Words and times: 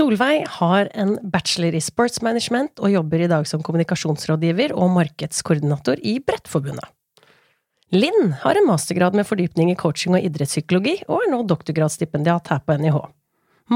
Solveig 0.00 0.46
har 0.48 0.88
en 0.96 1.18
bachelor 1.28 1.74
i 1.76 1.80
sports 1.84 2.22
management 2.24 2.80
og 2.80 2.88
jobber 2.88 3.20
i 3.20 3.26
dag 3.28 3.44
som 3.44 3.60
kommunikasjonsrådgiver 3.60 4.72
og 4.72 4.94
markedskoordinator 4.94 6.00
i 6.00 6.14
Brettforbundet. 6.24 6.86
Linn 7.92 8.32
har 8.40 8.56
en 8.56 8.68
mastergrad 8.70 9.18
med 9.18 9.28
fordypning 9.28 9.68
i 9.68 9.76
coaching 9.76 10.16
og 10.16 10.24
idrettspsykologi, 10.24 11.02
og 11.04 11.26
er 11.26 11.32
nå 11.34 11.42
doktorgradsstipendiat 11.50 12.48
her 12.48 12.62
på 12.64 12.78
NIH. 12.80 12.96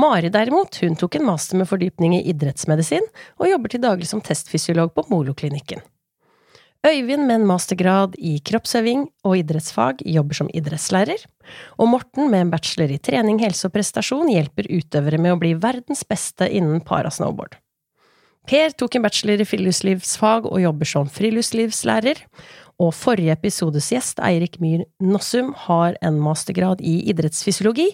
Mari 0.00 0.30
derimot, 0.32 0.78
hun 0.80 0.96
tok 0.96 1.18
en 1.18 1.28
master 1.28 1.60
med 1.60 1.68
fordypning 1.68 2.16
i 2.16 2.24
idrettsmedisin, 2.32 3.04
og 3.36 3.50
jobber 3.50 3.74
til 3.74 3.84
daglig 3.84 4.08
som 4.08 4.24
testfysiolog 4.24 4.94
på 4.96 5.04
Moloklinikken. 5.12 5.84
Øyvind 6.84 7.24
med 7.24 7.38
en 7.38 7.46
mastergrad 7.48 8.16
i 8.20 8.34
kroppsøving 8.44 9.06
og 9.24 9.38
idrettsfag 9.38 10.02
jobber 10.04 10.36
som 10.36 10.50
idrettslærer, 10.52 11.22
og 11.80 11.88
Morten 11.88 12.28
med 12.28 12.44
en 12.44 12.50
bachelor 12.52 12.92
i 12.92 12.98
trening, 13.00 13.38
helse 13.40 13.70
og 13.70 13.72
prestasjon 13.72 14.28
hjelper 14.28 14.68
utøvere 14.68 15.16
med 15.16 15.32
å 15.32 15.38
bli 15.40 15.54
verdens 15.56 16.04
beste 16.04 16.44
innen 16.44 16.84
parasnowboard. 16.84 17.56
Per 18.44 18.76
tok 18.76 18.98
en 18.98 19.06
bachelor 19.06 19.40
i 19.40 19.48
friluftslivsfag 19.48 20.50
og 20.50 20.60
jobber 20.60 20.92
som 20.92 21.08
friluftslivslærer, 21.08 22.20
og 22.82 22.92
forrige 22.92 23.32
episodes 23.32 23.88
gjest, 23.94 24.20
Eirik 24.20 24.60
Myhr 24.60 24.84
Nossum, 25.00 25.54
har 25.64 25.96
en 26.04 26.20
mastergrad 26.20 26.84
i 26.84 26.98
idrettsfysiologi 27.08 27.92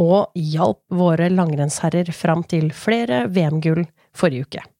og 0.00 0.30
hjalp 0.38 0.80
våre 0.88 1.28
langrennsherrer 1.28 2.08
fram 2.16 2.46
til 2.48 2.70
flere 2.72 3.26
VM-gull 3.28 3.84
forrige 4.16 4.48
uke. 4.48 4.70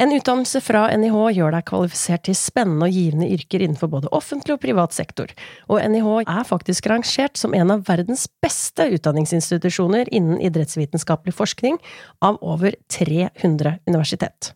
En 0.00 0.14
utdannelse 0.16 0.62
fra 0.64 0.86
NIH 0.96 1.16
gjør 1.36 1.52
deg 1.52 1.66
kvalifisert 1.68 2.22
til 2.24 2.36
spennende 2.38 2.86
og 2.88 2.94
givende 2.96 3.26
yrker 3.34 3.60
innenfor 3.60 3.90
både 3.92 4.08
offentlig 4.16 4.54
og 4.54 4.62
privat 4.62 4.96
sektor, 4.96 5.28
og 5.68 5.82
NIH 5.92 6.08
er 6.22 6.46
faktisk 6.48 6.88
rangert 6.88 7.36
som 7.36 7.52
en 7.52 7.74
av 7.74 7.82
verdens 7.84 8.24
beste 8.40 8.86
utdanningsinstitusjoner 8.96 10.08
innen 10.08 10.40
idrettsvitenskapelig 10.40 11.36
forskning 11.36 11.76
av 12.24 12.40
over 12.40 12.78
300 12.88 13.76
universitet. 13.90 14.54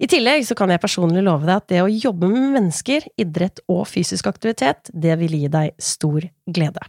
I 0.00 0.08
tillegg 0.08 0.48
så 0.48 0.56
kan 0.56 0.72
jeg 0.72 0.80
personlig 0.80 1.20
love 1.26 1.44
deg 1.44 1.60
at 1.60 1.68
det 1.68 1.84
å 1.84 1.92
jobbe 1.92 2.32
med 2.32 2.56
mennesker, 2.56 3.04
idrett 3.20 3.60
og 3.68 3.84
fysisk 3.92 4.32
aktivitet, 4.32 4.88
det 4.88 5.20
vil 5.20 5.36
gi 5.36 5.52
deg 5.52 5.76
stor 5.76 6.24
glede. 6.48 6.88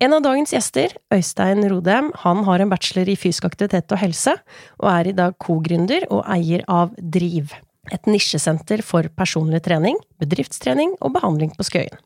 En 0.00 0.14
av 0.16 0.22
dagens 0.24 0.54
gjester, 0.54 0.94
Øystein 1.12 1.66
Rodem, 1.68 2.06
han 2.22 2.38
har 2.46 2.62
en 2.62 2.70
bachelor 2.72 3.08
i 3.12 3.18
fysisk 3.20 3.44
aktivitet 3.50 3.92
og 3.92 4.00
helse, 4.00 4.32
og 4.80 4.86
er 4.88 5.10
i 5.10 5.12
dag 5.12 5.34
co-gründer 5.44 6.06
og 6.08 6.22
eier 6.24 6.62
av 6.72 6.94
Driv, 6.96 7.52
et 7.92 8.08
nisjesenter 8.08 8.80
for 8.80 9.10
personlig 9.12 9.60
trening, 9.66 9.98
bedriftstrening 10.22 10.94
og 11.04 11.12
behandling 11.18 11.52
på 11.52 11.66
Skøyen. 11.68 12.00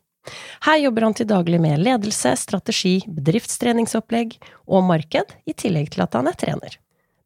Her 0.67 0.81
jobber 0.81 1.07
han 1.07 1.15
til 1.15 1.29
daglig 1.29 1.61
med 1.63 1.85
ledelse, 1.85 2.33
strategi, 2.41 2.97
bedriftstreningsopplegg 3.07 4.35
og 4.67 4.83
marked, 4.89 5.31
i 5.47 5.55
tillegg 5.55 5.93
til 5.95 6.03
at 6.03 6.19
han 6.19 6.27
er 6.27 6.35
trener. 6.35 6.75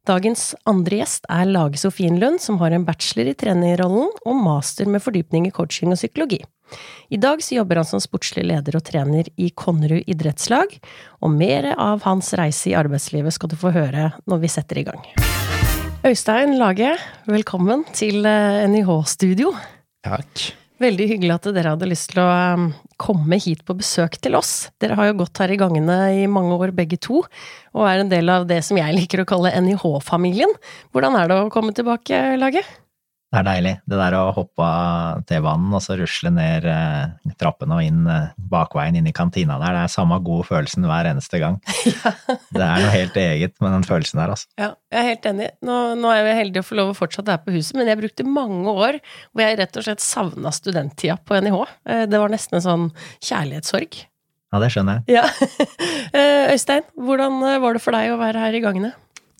Dagens 0.06 0.52
andre 0.70 1.02
gjest 1.02 1.26
er 1.26 1.50
Lage 1.50 1.82
Sofien 1.82 2.22
Lund, 2.22 2.38
som 2.38 2.62
har 2.62 2.70
en 2.70 2.86
bachelor 2.86 3.32
i 3.32 3.34
trenerrollen 3.34 4.14
og 4.22 4.38
master 4.46 4.86
med 4.86 5.02
fordypning 5.02 5.50
i 5.50 5.54
coaching 5.54 5.90
og 5.90 5.98
psykologi. 5.98 6.44
I 7.10 7.18
dag 7.20 7.42
så 7.42 7.56
jobber 7.56 7.80
han 7.80 7.88
som 7.88 8.02
sportslig 8.02 8.44
leder 8.46 8.78
og 8.78 8.84
trener 8.86 9.26
i 9.40 9.50
Konnerud 9.50 10.06
idrettslag, 10.06 10.76
og 11.20 11.34
mer 11.34 11.72
av 11.76 12.04
hans 12.06 12.32
reise 12.38 12.70
i 12.70 12.76
arbeidslivet 12.78 13.34
skal 13.34 13.50
du 13.50 13.58
få 13.58 13.74
høre 13.74 14.12
når 14.30 14.44
vi 14.44 14.52
setter 14.52 14.80
i 14.82 14.86
gang. 14.86 15.02
Øystein 16.06 16.54
Lage, 16.56 16.94
velkommen 17.28 17.84
til 17.92 18.24
NIH-studio. 18.24 19.52
Takk. 20.06 20.50
Veldig 20.80 21.06
hyggelig 21.10 21.34
at 21.34 21.48
dere 21.52 21.74
hadde 21.74 21.88
lyst 21.90 22.14
til 22.14 22.22
å 22.22 22.28
um, 22.56 22.70
komme 22.96 23.36
hit 23.36 23.66
på 23.68 23.74
besøk 23.76 24.14
til 24.24 24.38
oss. 24.38 24.70
Dere 24.80 24.96
har 24.96 25.10
jo 25.10 25.18
gått 25.18 25.42
her 25.42 25.52
i 25.52 25.58
gangene 25.60 25.98
i 26.22 26.24
mange 26.24 26.56
år 26.56 26.72
begge 26.76 26.96
to, 26.96 27.20
og 27.76 27.84
er 27.84 28.00
en 28.00 28.12
del 28.12 28.32
av 28.32 28.46
det 28.48 28.62
som 28.64 28.80
jeg 28.80 28.96
liker 28.96 29.20
å 29.20 29.26
kalle 29.28 29.52
NIH-familien. 29.60 30.54
Hvordan 30.94 31.18
er 31.20 31.28
det 31.28 31.36
å 31.36 31.50
komme 31.52 31.76
tilbake, 31.76 32.22
Lage? 32.40 32.64
Det 33.30 33.38
er 33.38 33.44
deilig. 33.46 33.72
Det 33.86 33.98
der 34.00 34.14
å 34.18 34.32
hoppe 34.34 34.66
av 34.66 35.20
T-banen 35.28 35.74
og 35.76 35.82
så 35.84 35.94
rusle 36.00 36.32
ned 36.34 36.64
eh, 36.66 37.30
trappene 37.38 37.76
og 37.76 37.86
inn 37.86 38.00
eh, 38.10 38.32
bakveien 38.50 38.96
inn 38.98 39.06
i 39.06 39.12
kantina 39.14 39.54
der, 39.60 39.76
det 39.76 39.84
er 39.86 39.92
samme 39.92 40.18
gode 40.26 40.48
følelsen 40.48 40.86
hver 40.90 41.10
eneste 41.12 41.38
gang. 41.42 41.60
Ja. 41.90 42.12
det 42.54 42.62
er 42.64 42.82
noe 42.82 42.90
helt 42.92 43.16
eget 43.18 43.54
med 43.62 43.72
den 43.74 43.84
følelsen 43.86 44.18
der, 44.20 44.32
altså. 44.34 44.48
Ja, 44.58 44.72
jeg 44.92 44.98
er 45.00 45.08
helt 45.08 45.28
enig. 45.30 45.48
Nå, 45.66 45.76
nå 45.98 46.10
er 46.12 46.26
jeg 46.26 46.38
heldig 46.40 46.62
å 46.62 46.66
få 46.66 46.78
lov 46.78 46.90
å 46.92 46.96
fortsette 46.98 47.34
her 47.34 47.42
på 47.44 47.54
huset, 47.54 47.76
men 47.78 47.90
jeg 47.90 48.00
brukte 48.00 48.26
mange 48.26 48.74
år 48.74 48.98
hvor 49.30 49.44
jeg 49.44 49.58
rett 49.60 49.78
og 49.78 49.86
slett 49.86 50.02
savna 50.04 50.52
studenttida 50.54 51.16
på 51.22 51.38
NIH. 51.46 51.58
Eh, 51.86 52.04
det 52.10 52.20
var 52.22 52.34
nesten 52.34 52.58
en 52.58 52.66
sånn 52.66 52.88
kjærlighetssorg. 53.26 54.00
Ja, 54.50 54.58
det 54.62 54.72
skjønner 54.74 55.04
jeg. 55.06 55.20
Ja. 55.20 55.26
Eh, 56.10 56.50
Øystein, 56.50 56.82
hvordan 56.98 57.36
var 57.62 57.76
det 57.76 57.82
for 57.84 57.94
deg 57.94 58.10
å 58.10 58.18
være 58.18 58.42
her 58.42 58.56
i 58.58 58.62
gangene? 58.64 58.88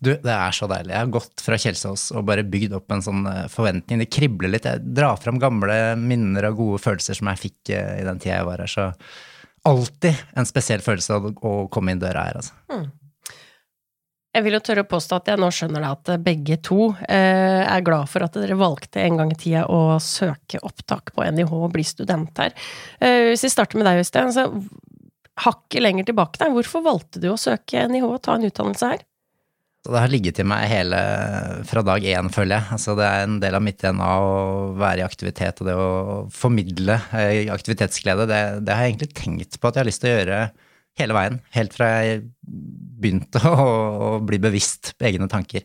Du, 0.00 0.14
det 0.16 0.32
er 0.32 0.54
så 0.56 0.64
deilig. 0.70 0.94
Jeg 0.94 1.02
har 1.02 1.10
gått 1.12 1.42
fra 1.44 1.58
Kjelsås 1.60 2.06
og 2.16 2.24
bare 2.28 2.44
bygd 2.48 2.72
opp 2.78 2.92
en 2.94 3.02
sånn 3.04 3.26
eh, 3.28 3.42
forventning. 3.52 4.00
Det 4.00 4.08
kribler 4.08 4.48
litt. 4.48 4.64
Jeg 4.64 4.80
drar 4.96 5.18
fram 5.20 5.36
gamle 5.40 5.74
minner 6.00 6.46
og 6.48 6.62
gode 6.62 6.80
følelser 6.80 7.18
som 7.18 7.28
jeg 7.28 7.42
fikk 7.42 7.72
eh, 7.76 7.98
i 8.00 8.06
den 8.06 8.22
tida 8.22 8.38
jeg 8.38 8.46
var 8.48 8.62
her. 8.64 8.72
Så 8.72 8.86
alltid 9.68 10.22
en 10.40 10.48
spesiell 10.48 10.80
følelse 10.80 11.18
å 11.20 11.52
komme 11.72 11.92
inn 11.92 12.00
døra 12.00 12.22
her, 12.30 12.40
altså. 12.40 12.56
Mm. 12.72 12.86
Jeg 14.30 14.46
vil 14.46 14.54
jo 14.54 14.62
tørre 14.62 14.84
å 14.86 14.88
påstå 14.88 15.18
at 15.18 15.28
jeg 15.32 15.40
nå 15.42 15.50
skjønner 15.52 15.84
at 15.88 16.12
begge 16.24 16.56
to 16.64 16.92
eh, 17.02 17.60
er 17.66 17.84
glad 17.84 18.08
for 18.08 18.24
at 18.24 18.38
dere 18.38 18.56
valgte 18.56 19.02
en 19.02 19.20
gang 19.20 19.34
i 19.34 19.36
tida 19.36 19.66
å 19.68 19.98
søke 20.00 20.62
opptak 20.64 21.12
på 21.16 21.26
NIH 21.34 21.52
og 21.58 21.74
bli 21.74 21.84
student 21.84 22.40
her. 22.40 22.54
Hvis 23.02 23.42
vi 23.44 23.52
starter 23.52 23.80
med 23.80 23.90
deg, 23.90 24.00
Øystein. 24.00 24.30
Hakket 25.40 25.82
lenger 25.82 26.08
tilbake 26.08 26.40
der, 26.40 26.54
hvorfor 26.54 26.86
valgte 26.86 27.20
du 27.20 27.32
å 27.34 27.38
søke 27.40 27.84
NIH 27.90 28.06
og 28.06 28.20
ta 28.24 28.38
en 28.38 28.46
utdannelse 28.48 28.94
her? 28.94 29.04
Så 29.80 29.94
det 29.94 30.00
har 30.02 30.12
ligget 30.12 30.38
i 30.42 30.44
meg 30.44 30.66
hele 30.68 30.98
fra 31.64 31.80
dag 31.86 32.04
én, 32.04 32.26
føler 32.32 32.58
jeg. 32.58 32.68
Altså 32.76 32.94
det 32.98 33.06
er 33.06 33.22
en 33.24 33.38
del 33.40 33.54
av 33.56 33.62
mitt 33.64 33.78
DNA 33.80 34.08
å 34.20 34.32
være 34.76 35.00
i 35.00 35.06
aktivitet, 35.06 35.62
og 35.62 35.70
det 35.70 35.76
å 35.80 35.92
formidle 36.36 36.98
eh, 37.16 37.48
aktivitetsglede, 37.52 38.26
det, 38.28 38.40
det, 38.66 38.74
har 38.76 38.84
jeg 38.84 38.92
egentlig 38.92 39.14
tenkt 39.16 39.56
på 39.56 39.70
at 39.70 39.78
jeg 39.78 39.82
har 39.82 39.88
lyst 39.88 40.02
til 40.04 40.10
å 40.10 40.18
gjøre 40.18 40.40
hele 41.00 41.16
veien. 41.16 41.38
Helt 41.56 41.76
fra 41.78 41.88
jeg 42.04 42.26
begynte 43.00 43.40
å, 43.48 43.64
å 43.64 44.10
bli 44.20 44.40
bevisst 44.42 44.92
på 45.00 45.08
egne 45.08 45.30
tanker. 45.32 45.64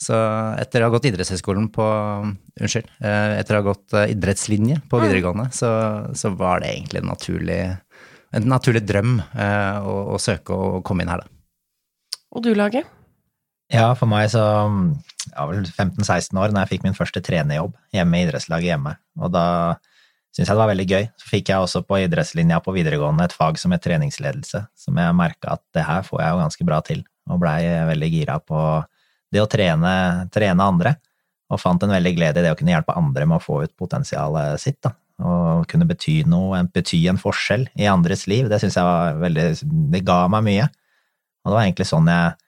Så 0.00 0.14
etter 0.56 0.80
å 0.80 0.86
ha 0.86 0.94
gått 0.94 1.10
idrettshøyskolen 1.10 1.66
på 1.74 1.88
Unnskyld. 1.90 2.86
Eh, 3.02 3.34
etter 3.40 3.58
å 3.58 3.64
ha 3.64 3.68
gått 3.72 3.98
eh, 3.98 4.12
idrettslinje 4.14 4.78
på 4.86 5.02
mm. 5.02 5.08
videregående, 5.08 5.48
så, 5.58 5.72
så 6.14 6.30
var 6.38 6.62
det 6.62 6.70
egentlig 6.76 7.02
en 7.02 7.10
naturlig, 7.10 7.58
en 8.30 8.48
naturlig 8.54 8.86
drøm 8.86 9.18
å, 9.18 9.98
å 10.14 10.22
søke 10.22 10.54
å 10.54 10.80
komme 10.86 11.02
inn 11.02 11.10
her, 11.16 11.26
da. 11.26 11.36
Og 12.30 12.46
du, 12.46 12.52
Lage? 12.54 12.86
Ja, 13.70 13.92
for 13.94 14.10
meg 14.10 14.26
så 14.32 14.42
Jeg 14.42 15.36
var 15.36 15.52
vel 15.52 15.68
15-16 15.68 16.38
år 16.42 16.50
da 16.50 16.64
jeg 16.64 16.72
fikk 16.74 16.86
min 16.88 16.96
første 16.96 17.22
trenerjobb 17.22 17.76
hjemme 17.94 18.18
i 18.18 18.24
idrettslaget 18.26 18.72
hjemme. 18.72 18.96
Og 19.20 19.30
da 19.34 19.44
syntes 20.34 20.48
jeg 20.48 20.54
det 20.54 20.62
var 20.62 20.70
veldig 20.72 20.86
gøy. 20.90 21.04
Så 21.20 21.28
fikk 21.30 21.52
jeg 21.52 21.62
også 21.62 21.82
på 21.86 22.00
idrettslinja 22.04 22.58
på 22.64 22.74
videregående 22.74 23.26
et 23.28 23.36
fag 23.36 23.60
som 23.60 23.74
het 23.74 23.84
treningsledelse, 23.84 24.64
som 24.74 24.98
jeg 24.98 25.18
merka 25.18 25.54
at 25.58 25.62
det 25.76 25.84
her 25.86 26.02
får 26.06 26.22
jeg 26.22 26.34
jo 26.34 26.40
ganske 26.42 26.66
bra 26.66 26.80
til, 26.86 27.04
og 27.30 27.42
blei 27.42 27.60
veldig 27.90 28.10
gira 28.10 28.40
på 28.42 28.64
det 29.30 29.42
å 29.42 29.50
trene, 29.50 29.92
trene, 30.34 30.66
andre. 30.66 30.96
Og 31.50 31.60
fant 31.62 31.82
en 31.82 31.94
veldig 31.94 32.14
glede 32.16 32.42
i 32.42 32.46
det 32.46 32.54
å 32.54 32.58
kunne 32.58 32.74
hjelpe 32.74 32.96
andre 32.98 33.26
med 33.26 33.38
å 33.38 33.44
få 33.44 33.62
ut 33.66 33.74
potensialet 33.78 34.58
sitt. 34.62 34.80
da. 34.82 34.94
Og 35.20 35.66
kunne 35.70 35.86
bety 35.86 36.22
noe, 36.30 36.62
bety 36.74 37.04
en 37.10 37.20
forskjell 37.20 37.68
i 37.78 37.86
andres 37.90 38.26
liv. 38.30 38.48
Det 38.50 38.60
syns 38.62 38.78
jeg 38.78 38.86
var 38.86 39.18
veldig 39.20 39.48
Det 39.92 40.04
ga 40.06 40.22
meg 40.32 40.46
mye. 40.46 40.70
Og 41.44 41.50
det 41.50 41.56
var 41.56 41.66
egentlig 41.66 41.90
sånn 41.90 42.10
jeg 42.10 42.38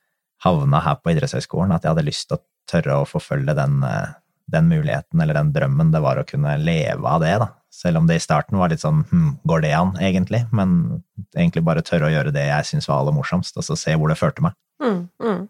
havna 0.45 0.83
her 0.83 0.99
på 1.01 1.13
idrettshøyskolen, 1.13 1.75
at 1.75 1.85
jeg 1.85 1.95
hadde 1.95 2.09
lyst 2.09 2.29
til 2.29 2.39
å 2.39 2.45
tørre 2.71 3.01
å 3.01 3.09
forfølge 3.09 3.55
den, 3.59 3.83
eh, 3.87 4.15
den, 4.53 4.69
muligheten, 4.71 5.21
eller 5.21 5.39
den 5.39 5.53
drømmen 5.55 5.93
det 5.93 6.03
var 6.03 6.19
å 6.21 6.27
kunne 6.29 6.57
leve 6.59 7.09
av 7.09 7.23
det, 7.23 7.37
da. 7.45 7.49
Selv 7.73 8.03
om 8.03 8.09
det 8.09 8.19
i 8.19 8.23
starten 8.23 8.59
var 8.61 8.69
litt 8.69 8.83
sånn 8.83 9.05
hm, 9.09 9.31
går 9.49 9.63
det 9.65 9.73
an, 9.73 9.95
egentlig? 10.03 10.43
Men 10.53 11.03
egentlig 11.33 11.65
bare 11.65 11.85
tørre 11.87 12.11
å 12.11 12.13
gjøre 12.13 12.35
det 12.35 12.45
jeg 12.51 12.69
syns 12.69 12.91
var 12.91 13.01
aller 13.01 13.17
morsomst, 13.17 13.57
og 13.57 13.65
så 13.65 13.79
se 13.79 13.97
hvor 13.97 14.13
det 14.13 14.19
førte 14.21 14.45
meg. 14.45 14.59
Mm, 14.83 15.09
mm. 15.23 15.41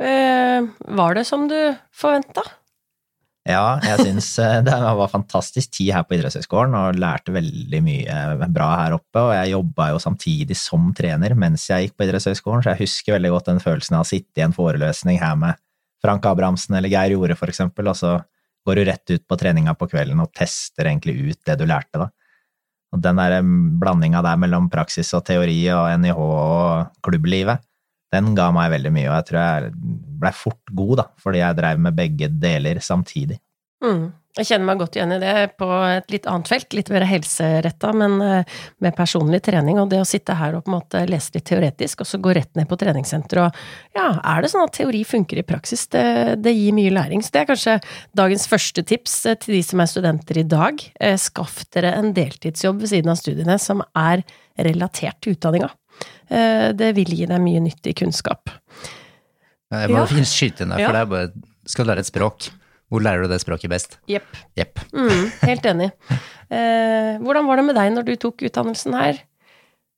Eh, 0.00 0.70
var 0.96 1.18
det 1.18 1.26
som 1.28 1.44
du 1.50 1.58
forventa? 1.92 2.46
Ja, 3.48 3.78
jeg 3.80 4.04
syns 4.04 4.28
eh, 4.42 4.58
det 4.66 4.74
var 4.76 5.08
fantastisk 5.12 5.72
tid 5.78 5.94
her 5.96 6.04
på 6.04 6.16
idrettshøyskolen 6.16 6.76
og 6.76 6.98
lærte 7.00 7.32
veldig 7.32 7.80
mye 7.84 8.48
bra 8.52 8.68
her 8.82 8.96
oppe. 8.98 9.22
Og 9.22 9.32
jeg 9.36 9.54
jobba 9.54 9.90
jo 9.94 10.02
samtidig 10.02 10.58
som 10.60 10.90
trener 10.96 11.34
mens 11.38 11.68
jeg 11.70 11.88
gikk 11.88 11.96
på 11.96 12.08
idrettshøyskolen, 12.08 12.64
så 12.64 12.74
jeg 12.74 12.84
husker 12.84 13.16
veldig 13.16 13.32
godt 13.36 13.50
den 13.52 13.64
følelsen 13.64 13.96
av 13.96 14.04
å 14.04 14.10
sitte 14.10 14.42
i 14.42 14.44
en 14.44 14.56
foreløsning 14.56 15.20
her 15.22 15.38
med 15.40 15.60
Frank 16.04 16.28
Abrahamsen 16.28 16.76
eller 16.76 16.92
Geir 16.92 17.16
Jorde, 17.16 17.36
for 17.36 17.52
eksempel, 17.52 17.88
og 17.90 17.96
så 17.96 18.18
går 18.68 18.76
du 18.76 18.86
rett 18.88 19.12
ut 19.12 19.24
på 19.28 19.36
treninga 19.40 19.74
på 19.76 19.88
kvelden 19.88 20.20
og 20.22 20.32
tester 20.36 20.88
egentlig 20.88 21.16
ut 21.32 21.40
det 21.48 21.56
du 21.60 21.66
lærte, 21.68 22.00
da. 22.00 22.08
Og 22.90 23.02
den 23.04 23.20
der 23.20 23.36
blandinga 23.80 24.20
der 24.24 24.38
mellom 24.40 24.66
praksis 24.72 25.12
og 25.14 25.22
teori 25.28 25.58
og 25.70 25.92
NIH 26.02 26.18
og 26.20 26.96
klubblivet, 27.06 27.62
den 28.14 28.32
ga 28.38 28.48
meg 28.54 28.72
veldig 28.74 28.94
mye, 28.94 29.08
og 29.08 29.16
jeg 29.18 29.28
tror 29.30 29.40
jeg 29.40 29.74
blei 30.20 30.32
fort 30.36 30.72
god, 30.76 30.96
da, 31.02 31.06
fordi 31.22 31.42
jeg 31.42 31.58
dreiv 31.60 31.84
med 31.86 31.98
begge 31.98 32.30
deler 32.42 32.82
samtidig. 32.84 33.38
Mm. 33.84 34.10
Jeg 34.38 34.46
kjenner 34.46 34.68
meg 34.68 34.78
godt 34.78 34.94
igjen 34.94 35.10
i 35.16 35.18
det 35.18 35.30
på 35.58 35.66
et 35.88 36.12
litt 36.12 36.26
annet 36.30 36.46
felt, 36.46 36.74
litt 36.78 36.90
mer 36.94 37.02
helseretta, 37.08 37.88
men 37.98 38.12
eh, 38.22 38.58
med 38.78 38.94
personlig 38.94 39.40
trening. 39.42 39.80
Og 39.82 39.88
det 39.90 39.98
å 39.98 40.06
sitte 40.06 40.36
her 40.38 40.54
og 40.54 40.62
på 40.62 40.70
en 40.70 40.76
måte 40.76 41.00
lese 41.10 41.34
litt 41.34 41.48
teoretisk, 41.50 42.04
og 42.04 42.06
så 42.06 42.20
gå 42.22 42.36
rett 42.38 42.52
ned 42.54 42.68
på 42.70 42.78
treningssenteret 42.78 43.48
og 43.48 43.98
ja, 43.98 44.06
er 44.22 44.44
det 44.44 44.52
sånn 44.52 44.68
at 44.68 44.76
teori 44.76 45.02
funker 45.08 45.40
i 45.42 45.46
praksis? 45.46 45.82
Det, 45.90 46.04
det, 46.44 46.54
gir 46.54 46.76
mye 46.76 46.94
læring. 46.94 47.24
Så 47.26 47.34
det 47.34 47.42
er 47.42 47.50
kanskje 47.50 47.76
dagens 48.22 48.46
første 48.52 48.86
tips 48.86 49.18
eh, 49.26 49.38
til 49.42 49.58
de 49.58 49.64
som 49.66 49.82
er 49.82 49.90
studenter 49.90 50.38
i 50.44 50.46
dag. 50.54 50.86
Eh, 51.02 51.18
skaff 51.18 51.64
dere 51.74 51.96
en 51.98 52.14
deltidsjobb 52.14 52.84
ved 52.84 52.94
siden 52.94 53.10
av 53.10 53.18
studiene 53.18 53.58
som 53.58 53.82
er 53.98 54.22
relatert 54.62 55.18
til 55.24 55.34
utdanninga. 55.34 55.72
Det 56.30 56.88
vil 56.94 57.10
gi 57.10 57.26
deg 57.26 57.42
mye 57.42 57.60
nyttig 57.64 57.96
kunnskap. 57.98 58.52
Jeg 59.70 59.90
må 59.90 60.04
ja. 60.06 60.22
skyte 60.26 60.64
inn 60.64 60.70
der, 60.72 60.78
for 60.78 60.86
ja. 60.86 60.92
det 60.94 61.00
er 61.00 61.10
bare 61.10 61.70
Skal 61.70 61.86
du 61.86 61.90
lære 61.90 62.02
et 62.04 62.08
språk, 62.08 62.46
hvor 62.90 63.02
lærer 63.02 63.26
du 63.26 63.30
det 63.30 63.40
språket 63.42 63.70
best? 63.70 63.98
Jepp. 64.10 64.30
Yep. 64.58 64.80
Mm, 64.94 65.26
helt 65.44 65.66
enig. 65.70 65.90
Eh, 66.50 67.18
hvordan 67.22 67.46
var 67.46 67.60
det 67.60 67.66
med 67.68 67.78
deg 67.78 67.92
når 67.94 68.08
du 68.08 68.16
tok 68.18 68.42
utdannelsen 68.48 68.96
her? 68.98 69.20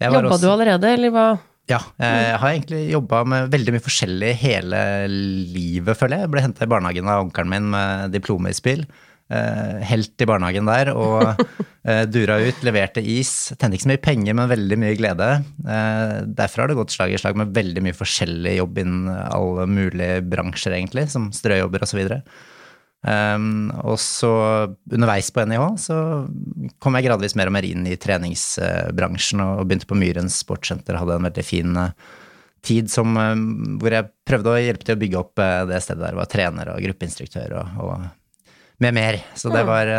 Jobba 0.02 0.26
også... 0.26 0.43
du 0.43 0.50
allerede, 0.52 0.90
eller 0.93 1.14
hva? 1.14 1.26
Ja, 1.70 1.79
jeg 2.02 2.38
har 2.43 2.50
egentlig 2.50 2.81
jobba 2.90 3.23
med 3.28 3.52
veldig 3.52 3.76
mye 3.76 3.85
forskjellig 3.85 4.32
hele 4.40 4.81
livet, 5.08 5.94
føler 5.96 6.19
jeg. 6.19 6.26
Jeg 6.26 6.32
ble 6.35 6.43
henta 6.44 6.67
i 6.67 6.73
barnehagen 6.73 7.08
av 7.08 7.23
onkelen 7.28 7.52
min 7.52 7.70
med 7.73 8.12
diplome 8.12 8.50
i 8.50 8.56
spill. 8.56 8.82
Eh, 8.82 9.12
helt 9.89 10.21
i 10.21 10.29
barnehagen 10.29 10.69
der 10.69 10.93
og 10.93 11.43
eh, 11.89 12.05
dura 12.11 12.39
ut, 12.43 12.63
leverte 12.67 13.03
is. 13.03 13.53
Tjente 13.55 13.77
ikke 13.77 13.87
så 13.87 13.93
mye 13.93 14.05
penger, 14.05 14.37
men 14.39 14.51
veldig 14.51 14.79
mye 14.83 14.99
glede. 14.99 15.29
Eh, 15.65 16.17
derfor 16.29 16.65
har 16.65 16.73
det 16.73 16.79
gått 16.79 16.95
slag 16.95 17.15
i 17.15 17.21
slag 17.21 17.39
med 17.41 17.55
veldig 17.57 17.85
mye 17.87 17.97
forskjellig 17.97 18.57
jobb 18.59 18.83
innen 18.85 19.11
alle 19.13 19.67
mulige 19.71 20.23
bransjer, 20.29 20.77
egentlig, 20.79 21.09
som 21.13 21.31
strøjobber 21.35 21.87
osv. 21.87 22.03
Um, 23.03 23.73
og 23.83 23.97
så 23.99 24.31
underveis 24.95 25.33
på 25.35 25.43
NIH 25.43 25.63
så 25.83 25.97
kom 26.79 26.95
jeg 26.95 27.09
gradvis 27.09 27.35
mer 27.35 27.49
og 27.51 27.57
mer 27.57 27.67
inn 27.67 27.83
i 27.91 27.97
treningsbransjen 27.99 29.43
og 29.43 29.65
begynte 29.67 29.89
på 29.91 29.99
Myrens 29.99 30.39
sportssenter. 30.45 31.01
Hadde 31.01 31.17
en 31.19 31.27
veldig 31.27 31.47
fin 31.47 31.81
tid 32.63 32.93
som, 32.93 33.19
hvor 33.83 33.91
jeg 33.91 34.07
prøvde 34.29 34.53
å 34.53 34.61
hjelpe 34.61 34.87
til 34.87 34.95
å 34.95 35.01
bygge 35.01 35.19
opp 35.19 35.43
det 35.67 35.81
stedet 35.83 36.05
der. 36.05 36.19
Var 36.21 36.31
trener 36.31 36.71
og 36.77 36.85
gruppeinstruktør 36.85 37.57
og, 37.59 37.81
og, 37.83 38.05
med 38.81 38.95
mer. 38.97 39.19
Så 39.39 39.53
det 39.53 39.65
var 39.69 39.91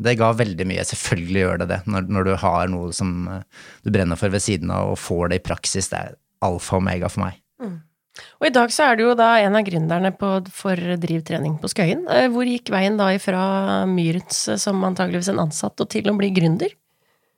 Det 0.00 0.16
ga 0.18 0.30
veldig 0.32 0.66
mye. 0.66 0.84
Selvfølgelig 0.86 1.42
gjør 1.42 1.58
det 1.62 1.68
det. 1.74 1.80
Når, 1.86 2.08
når 2.10 2.28
du 2.28 2.32
har 2.40 2.70
noe 2.72 2.94
som 2.96 3.12
du 3.84 3.90
brenner 3.90 4.18
for 4.18 4.32
ved 4.32 4.42
siden 4.42 4.72
av 4.74 4.94
og 4.94 4.98
får 4.98 5.30
det 5.30 5.40
i 5.40 5.44
praksis. 5.50 5.90
Det 5.92 6.00
er 6.00 6.16
alfa 6.46 6.78
og 6.78 6.84
omega 6.84 7.10
for 7.12 7.26
meg. 7.26 7.38
Mm. 7.62 7.76
Og 8.40 8.48
i 8.48 8.52
dag 8.52 8.72
så 8.72 8.90
er 8.90 8.98
du 8.98 9.04
jo 9.06 9.14
da 9.18 9.36
en 9.42 9.56
av 9.58 9.64
gründerne 9.66 10.12
på, 10.16 10.30
for 10.54 10.96
Drivtrening 11.02 11.58
på 11.60 11.70
Skøyen. 11.72 12.04
Eh, 12.12 12.28
hvor 12.32 12.48
gikk 12.48 12.72
veien 12.72 12.98
da 13.00 13.10
ifra 13.16 13.84
Myrens 13.90 14.46
eh, 14.52 14.60
som 14.60 14.84
antageligvis 14.88 15.30
en 15.32 15.42
ansatt, 15.46 15.80
og 15.80 15.90
til 15.92 16.08
å 16.10 16.16
bli 16.18 16.32
gründer? 16.36 16.72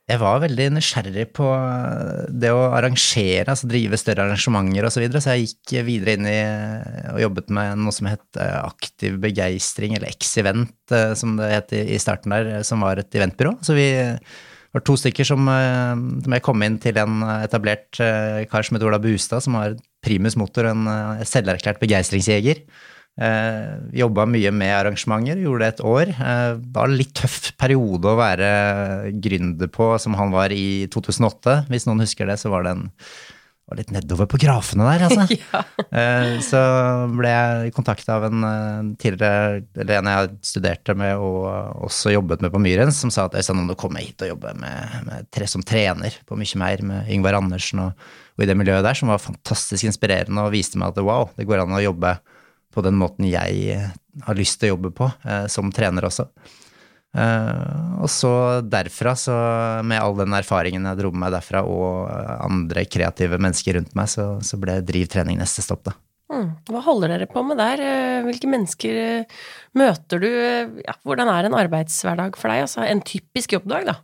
Jeg 0.08 0.20
var 0.22 0.40
veldig 0.40 0.66
nysgjerrig 0.72 1.26
på 1.36 1.46
det 2.32 2.48
å 2.54 2.62
arrangere, 2.72 3.44
altså 3.52 3.68
drive 3.68 3.98
større 4.00 4.24
arrangementer 4.24 4.86
osv., 4.88 4.94
så, 4.94 5.02
videre, 5.02 5.20
så 5.20 5.34
jeg 5.34 5.50
gikk 5.50 5.74
videre 5.84 6.14
inn 6.16 6.28
i 6.30 6.38
og 7.12 7.20
jobbet 7.26 7.52
med 7.52 7.82
noe 7.82 7.92
som 7.92 8.08
het 8.08 8.40
eh, 8.40 8.54
Aktiv 8.62 9.18
begeistring, 9.20 9.98
eller 9.98 10.08
X-Event, 10.14 10.94
som 11.18 11.36
det 11.36 11.50
het 11.52 11.74
i 11.76 11.98
starten 12.00 12.32
der, 12.32 12.62
som 12.64 12.86
var 12.86 13.02
et 13.02 13.20
eventbyrå. 13.20 13.58
Så 13.60 13.76
vi 13.76 13.90
var 14.72 14.84
to 14.84 14.96
stykker 15.00 15.28
som, 15.28 15.44
som 15.44 16.34
jeg 16.36 16.44
kom 16.44 16.64
inn 16.64 16.80
til 16.80 16.96
en 17.00 17.20
etablert 17.38 18.00
kar 18.00 18.64
som 18.64 18.76
het 18.78 18.88
Ola 18.88 19.00
Bustad, 19.02 19.44
som 19.44 19.60
var 19.60 19.76
primus 20.04 20.36
motor, 20.38 20.70
en 20.70 20.86
uh, 20.88 21.26
selverklært 21.26 21.80
begeistringsjeger. 21.82 22.62
Uh, 23.18 23.88
Jobba 23.98 24.28
mye 24.30 24.52
med 24.54 24.74
arrangementer, 24.76 25.40
gjorde 25.42 25.64
det 25.64 25.72
et 25.72 25.80
år. 25.86 26.12
Eh, 26.14 26.52
var 26.74 26.86
en 26.86 26.98
litt 26.98 27.16
tøff 27.18 27.50
periode 27.58 28.12
å 28.12 28.18
være 28.18 28.50
gründer 29.18 29.70
på, 29.74 29.90
som 29.98 30.14
han 30.18 30.30
var 30.34 30.54
i 30.54 30.86
2008. 30.92 31.64
Hvis 31.72 31.88
noen 31.88 32.04
husker 32.04 32.30
det, 32.30 32.38
så 32.38 32.52
var 32.52 32.66
det 32.66 32.76
en 32.76 32.86
var 33.68 33.76
litt 33.76 33.90
nedover 33.92 34.24
på 34.32 34.38
grafene 34.40 34.86
der, 34.86 35.02
altså. 35.04 35.26
ja. 35.52 35.60
eh, 35.92 36.38
så 36.40 36.60
ble 37.12 37.32
jeg 37.34 37.74
kontakta 37.76 38.14
av 38.16 38.28
en 38.30 38.94
tidligere, 38.96 39.58
eller 39.76 39.98
en 39.98 40.08
jeg 40.08 40.30
studerte 40.54 40.94
med 40.96 41.20
og 41.20 41.84
også 41.90 42.14
jobbet 42.14 42.46
med 42.46 42.54
på 42.54 42.62
Myrens, 42.64 43.02
som 43.02 43.12
sa 43.12 43.26
at 43.28 43.36
Øystein, 43.36 43.60
om 43.60 43.68
du 43.68 43.76
kommer 43.76 44.00
hit 44.00 44.24
og 44.24 44.32
jobber 44.32 44.56
med, 44.62 44.96
med 45.10 45.28
tre, 45.34 45.50
som 45.50 45.66
trener 45.66 46.16
på 46.24 46.38
mye 46.40 46.62
mer, 46.62 46.86
med 46.86 47.12
Yngvar 47.12 47.36
Andersen 47.42 47.84
og 47.84 48.08
og 48.38 48.44
i 48.44 48.46
det 48.46 48.54
miljøet 48.54 48.86
der, 48.86 48.94
som 48.94 49.10
var 49.10 49.18
fantastisk 49.18 49.88
inspirerende 49.88 50.44
og 50.46 50.52
viste 50.54 50.78
meg 50.78 50.92
at 50.92 51.02
wow, 51.02 51.26
det 51.34 51.46
går 51.48 51.64
an 51.64 51.74
å 51.74 51.82
jobbe 51.82 52.12
på 52.78 52.86
den 52.86 52.98
måten 52.98 53.26
jeg 53.26 53.82
har 54.24 54.38
lyst 54.38 54.60
til 54.60 54.70
å 54.70 54.76
jobbe 54.76 54.94
på, 54.94 55.10
eh, 55.26 55.46
som 55.50 55.74
trener 55.74 56.06
også. 56.08 56.30
Uh, 57.18 58.02
og 58.04 58.10
så 58.12 58.30
derfra, 58.68 59.14
så 59.16 59.34
med 59.82 59.96
all 59.96 60.12
den 60.18 60.34
erfaringen 60.36 60.84
jeg 60.86 60.98
dro 61.00 61.10
med 61.10 61.22
meg 61.24 61.32
derfra, 61.38 61.62
og 61.64 62.04
andre 62.44 62.84
kreative 62.84 63.40
mennesker 63.40 63.78
rundt 63.78 63.96
meg, 63.98 64.10
så, 64.12 64.26
så 64.44 64.58
ble 64.60 64.76
drivtrening 64.86 65.40
neste 65.40 65.64
stopp, 65.64 65.86
da. 65.88 65.96
Mm. 66.28 66.50
Hva 66.68 66.82
holder 66.84 67.14
dere 67.14 67.28
på 67.30 67.40
med 67.48 67.56
der? 67.58 67.80
Eh, 67.80 68.18
hvilke 68.26 68.50
mennesker 68.52 69.00
eh, 69.00 69.38
møter 69.78 70.20
du? 70.20 70.28
Ja, 70.84 70.94
hvordan 71.08 71.30
er 71.32 71.48
en 71.48 71.56
arbeidshverdag 71.56 72.36
for 72.36 72.52
deg? 72.52 72.66
Altså 72.66 72.84
en 72.84 73.00
typisk 73.00 73.56
jobbdag, 73.56 73.88
da? 73.88 73.96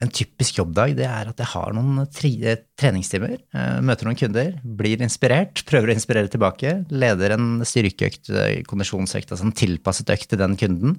En 0.00 0.08
typisk 0.08 0.56
jobbdag 0.56 0.94
det 0.96 1.04
er 1.04 1.28
at 1.28 1.40
jeg 1.42 1.50
har 1.52 1.74
noen 1.76 2.06
treningstimer, 2.08 3.34
eh, 3.52 3.80
møter 3.84 4.08
noen 4.08 4.16
kunder, 4.16 4.54
blir 4.64 5.02
inspirert, 5.04 5.60
prøver 5.68 5.92
å 5.92 5.96
inspirere 5.96 6.30
tilbake, 6.32 6.78
leder 6.88 7.36
en 7.36 7.50
styrkeøkt, 7.68 8.30
eh, 8.32 8.62
kondisjonsøkt, 8.68 9.28
altså 9.28 9.48
en 9.48 9.58
tilpasset 9.60 10.12
økt 10.16 10.30
til 10.32 10.40
den 10.40 10.56
kunden. 10.60 10.96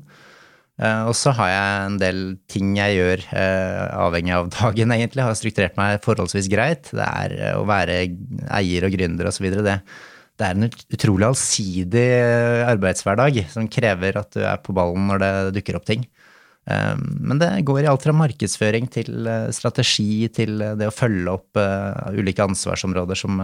Eh, 0.77 1.01
og 1.09 1.15
så 1.17 1.33
har 1.33 1.49
jeg 1.49 1.87
en 1.87 1.97
del 2.01 2.21
ting 2.49 2.77
jeg 2.77 2.99
gjør 2.99 3.25
avhengig 4.05 4.37
av 4.37 4.53
dagen, 4.59 4.93
egentlig. 4.93 5.25
Har 5.25 5.39
strukturert 5.39 5.81
meg 5.81 5.97
forholdsvis 6.05 6.53
greit. 6.53 6.93
Det 6.93 7.09
er 7.09 7.57
å 7.57 7.65
være 7.69 8.03
eier 8.53 8.85
og 8.85 8.93
gründer 8.93 9.33
osv. 9.33 9.49
Det, 9.49 9.79
det 10.37 10.45
er 10.45 10.57
en 10.61 10.69
utrolig 10.69 11.31
allsidig 11.31 12.07
arbeidshverdag 12.69 13.47
som 13.49 13.69
krever 13.69 14.21
at 14.21 14.37
du 14.37 14.45
er 14.45 14.61
på 14.61 14.77
ballen 14.77 15.09
når 15.09 15.25
det 15.25 15.35
dukker 15.57 15.81
opp 15.81 15.89
ting. 15.89 16.05
Ehm, 16.71 17.05
men 17.19 17.39
det 17.41 17.49
går 17.67 17.83
i 17.83 17.89
alt 17.91 18.05
fra 18.05 18.13
markedsføring 18.15 18.89
til 18.93 19.27
eh, 19.27 19.49
strategi 19.55 20.27
til 20.33 20.61
eh, 20.61 20.75
det 20.79 20.89
å 20.89 20.95
følge 20.95 21.33
opp 21.33 21.59
eh, 21.59 22.19
ulike 22.19 22.45
ansvarsområder 22.45 23.19
som 23.19 23.41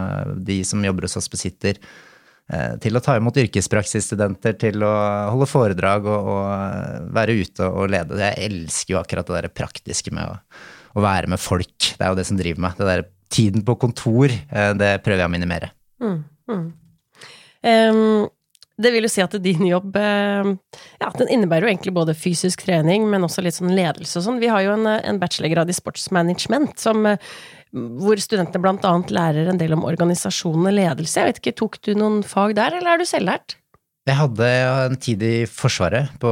de 0.48 0.62
som 0.68 0.86
jobber 0.86 1.08
hos 1.08 1.18
oss 1.20 1.32
besitter. 1.32 1.82
Til 2.80 2.96
å 2.96 3.02
ta 3.04 3.18
imot 3.20 3.36
yrkespraksisstudenter, 3.42 4.54
til 4.56 4.80
å 4.88 4.92
holde 5.34 5.50
foredrag 5.52 6.06
og, 6.08 6.30
og, 6.32 7.10
være 7.12 7.34
ute 7.42 7.68
og 7.68 7.90
lede. 7.92 8.22
Jeg 8.22 8.46
elsker 8.46 8.94
jo 8.94 9.00
akkurat 9.02 9.28
det 9.28 9.36
der 9.36 9.48
praktiske 9.52 10.14
med 10.16 10.32
å, 10.32 10.38
å, 10.96 11.02
være 11.04 11.28
med 11.34 11.42
folk. 11.44 11.76
Det 11.76 12.00
er 12.00 12.14
jo 12.14 12.20
det 12.22 12.26
som 12.30 12.40
driver 12.40 12.64
meg. 12.64 12.78
Det 12.80 12.88
der 12.88 13.04
tiden 13.36 13.66
på 13.68 13.76
kontor, 13.82 14.32
det 14.32 14.94
prøver 15.04 15.26
jeg 15.26 15.28
å 15.28 15.34
minimere. 15.36 15.74
Mm, 16.00 16.22
mm. 16.48 16.64
Um, 17.68 18.30
det 18.78 18.92
vil 18.94 19.08
jo 19.08 19.10
si 19.10 19.24
at 19.24 19.36
din 19.42 19.64
jobb 19.66 19.96
eh, 19.98 20.50
ja, 21.02 21.12
den 21.18 21.32
innebærer 21.34 21.66
jo 21.66 21.72
egentlig 21.72 21.94
både 21.96 22.18
fysisk 22.18 22.66
trening, 22.68 23.08
men 23.10 23.26
også 23.26 23.42
litt 23.46 23.58
sånn 23.58 23.74
ledelse 23.74 24.20
og 24.20 24.28
sånn. 24.28 24.42
Vi 24.44 24.52
har 24.54 24.64
jo 24.66 24.76
en, 24.76 24.86
en 24.98 25.22
bachelorgrad 25.22 25.72
i 25.72 25.78
sportsmanagement 25.78 26.78
som, 26.82 27.06
eh, 27.10 27.22
hvor 27.74 28.22
studentene 28.22 28.62
blant 28.64 28.86
annet 28.88 29.14
lærer 29.14 29.50
en 29.50 29.62
del 29.62 29.74
om 29.74 29.88
organisasjon 29.88 30.70
og 30.70 30.78
ledelse. 30.78 31.18
Jeg 31.18 31.32
vet 31.32 31.42
ikke, 31.42 31.58
Tok 31.58 31.80
du 31.88 31.96
noen 31.98 32.22
fag 32.28 32.54
der, 32.60 32.78
eller 32.78 32.94
er 32.94 33.02
du 33.02 33.10
selvlært? 33.10 33.58
Jeg 34.08 34.16
hadde 34.22 34.48
en 34.86 35.02
tid 35.04 35.24
i 35.26 35.36
Forsvaret, 35.52 36.14
på 36.22 36.32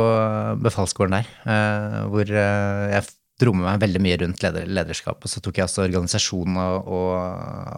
befalsskolen 0.63 1.17
der, 1.17 1.31
eh, 1.49 2.01
hvor 2.13 2.29
jeg 2.29 3.07
dro 3.41 3.51
med 3.55 3.67
meg 3.67 3.83
veldig 3.83 4.01
mye 4.03 4.17
rundt 4.23 4.43
leder, 4.45 4.67
lederskap. 4.71 5.19
Og 5.19 5.31
så 5.31 5.41
tok 5.43 5.59
jeg 5.59 5.67
også 5.67 5.85
organisasjon 5.85 6.59
og, 6.61 6.89
og, 6.97 7.13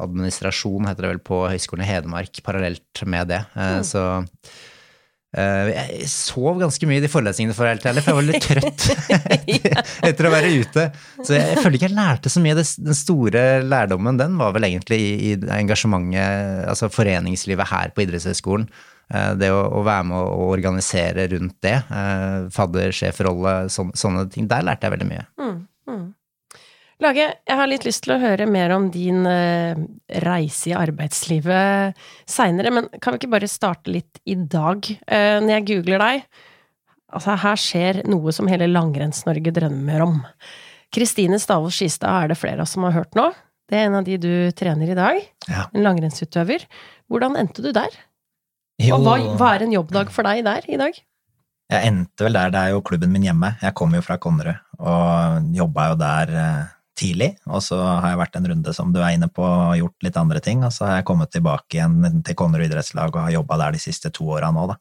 administrasjon, 0.05 0.89
heter 0.89 1.07
det 1.07 1.13
vel, 1.15 1.21
på 1.31 1.43
Høgskolen 1.49 1.85
i 1.85 1.89
Hedmark 1.89 2.41
parallelt 2.45 3.05
med 3.09 3.31
det. 3.33 3.39
Mm. 3.57 3.85
Så 3.87 4.03
uh, 4.05 5.71
jeg 5.71 6.09
sov 6.13 6.61
ganske 6.61 6.89
mye 6.89 7.01
i 7.01 7.05
de 7.05 7.09
forelesningene, 7.11 7.57
for 7.57 7.69
helt 7.69 7.87
ærlig, 7.89 8.05
for 8.05 8.13
jeg 8.13 8.19
var 8.19 8.27
litt 8.27 8.45
trøtt 8.45 8.85
etter 10.11 10.29
å 10.29 10.33
være 10.35 10.53
ute. 10.61 10.89
Så 11.23 11.33
jeg, 11.33 11.47
jeg 11.55 11.63
føler 11.63 11.79
ikke 11.79 11.89
jeg 11.89 11.97
lærte 11.97 12.33
så 12.33 12.43
mye. 12.43 12.59
Den 12.59 12.99
store 13.01 13.47
lærdommen, 13.65 14.21
den 14.21 14.37
var 14.37 14.53
vel 14.57 14.69
egentlig 14.69 15.01
i, 15.01 15.09
i 15.31 15.33
engasjementet, 15.57 16.67
altså 16.69 16.91
foreningslivet 16.93 17.73
her 17.73 17.97
på 17.97 18.05
idrettshøyskolen. 18.05 18.69
Eh, 19.07 19.33
det 19.39 19.49
å, 19.55 19.61
å, 19.79 19.83
være 19.87 20.05
med 20.09 20.19
å 20.19 20.47
organisere 20.51 21.29
rundt 21.31 21.57
det, 21.63 21.77
eh, 21.79 22.47
fadder, 22.53 22.91
sjefrolle, 22.95 23.55
sånne, 23.71 23.95
sånne 23.95 24.25
ting, 24.33 24.49
der 24.51 24.65
lærte 24.67 24.87
jeg 24.87 24.97
veldig 24.97 25.07
mye. 25.07 25.23
Mm, 25.39 25.57
mm. 25.87 26.03
Lage, 27.05 27.29
jeg 27.45 27.59
har 27.59 27.69
litt 27.69 27.85
lyst 27.87 28.03
til 28.03 28.15
å 28.15 28.19
høre 28.19 28.47
mer 28.49 28.73
om 28.73 28.87
din 28.89 29.21
uh, 29.29 29.77
reise 30.25 30.71
i 30.71 30.73
arbeidslivet 30.73 31.99
seinere, 32.25 32.71
men 32.73 32.87
kan 32.97 33.13
vi 33.13 33.21
ikke 33.21 33.35
bare 33.35 33.49
starte 33.51 33.93
litt 33.93 34.17
i 34.25 34.33
dag? 34.33 34.81
Når 35.05 35.51
jeg 35.51 35.67
googler 35.67 36.01
deg, 36.01 36.23
altså 37.13 37.35
her 37.43 37.61
skjer 37.61 38.01
noe 38.09 38.33
som 38.33 38.49
hele 38.49 38.65
Langrenns-Norge 38.71 39.53
drømmer 39.59 40.07
om. 40.07 40.17
Kristine 40.89 41.37
Stavold 41.37 41.77
Skistad 41.77 42.23
er 42.23 42.33
det 42.33 42.39
flere 42.41 42.63
av 42.63 42.65
oss 42.65 42.73
som 42.73 42.89
har 42.89 42.97
hørt 42.97 43.13
nå. 43.19 43.29
Det 43.69 43.77
er 43.77 43.91
en 43.91 43.99
av 44.01 44.09
de 44.09 44.17
du 44.17 44.33
trener 44.57 44.89
i 44.89 44.97
dag. 44.97 45.21
Ja. 45.45 45.67
En 45.77 45.85
langrennsutøver. 45.85 46.65
Hvordan 47.13 47.37
endte 47.37 47.61
du 47.61 47.69
der? 47.77 47.93
Jo. 48.77 48.97
Og 48.97 49.05
hva, 49.07 49.17
hva, 49.39 49.53
er 49.55 49.65
en 49.65 49.73
jobbdag 49.73 50.11
for 50.13 50.27
deg 50.27 50.43
der 50.45 50.65
i 50.69 50.77
dag? 50.79 50.97
Jeg 51.67 51.89
endte 51.89 52.23
vel 52.23 52.37
der, 52.37 52.51
det 52.53 52.59
er 52.61 52.73
jo 52.75 52.83
klubben 52.85 53.11
min 53.11 53.25
hjemme. 53.25 53.55
Jeg 53.61 53.75
kommer 53.75 53.99
jo 53.99 54.05
fra 54.05 54.19
Konnerud 54.21 54.55
og 54.77 55.47
jobba 55.57 55.87
jo 55.89 55.95
der 55.99 56.33
eh, 56.37 56.67
tidlig. 56.97 57.31
Og 57.49 57.63
så 57.65 57.79
har 57.81 58.13
jeg 58.13 58.21
vært 58.21 58.37
en 58.37 58.47
runde 58.51 58.73
som 58.77 58.93
du 58.93 59.01
er 59.01 59.15
inne 59.17 59.29
på, 59.33 59.43
og 59.43 59.75
gjort 59.79 60.05
litt 60.05 60.19
andre 60.21 60.41
ting. 60.43 60.61
Og 60.67 60.71
så 60.73 60.85
har 60.85 60.99
jeg 60.99 61.07
kommet 61.09 61.33
tilbake 61.33 61.79
igjen 61.79 62.21
til 62.25 62.37
Konnerud 62.37 62.69
idrettslag 62.69 63.11
og 63.11 63.25
har 63.25 63.35
jobba 63.39 63.59
der 63.65 63.75
de 63.75 63.83
siste 63.83 64.13
to 64.13 64.29
åra 64.37 64.53
nå, 64.53 64.69
da. 64.71 64.77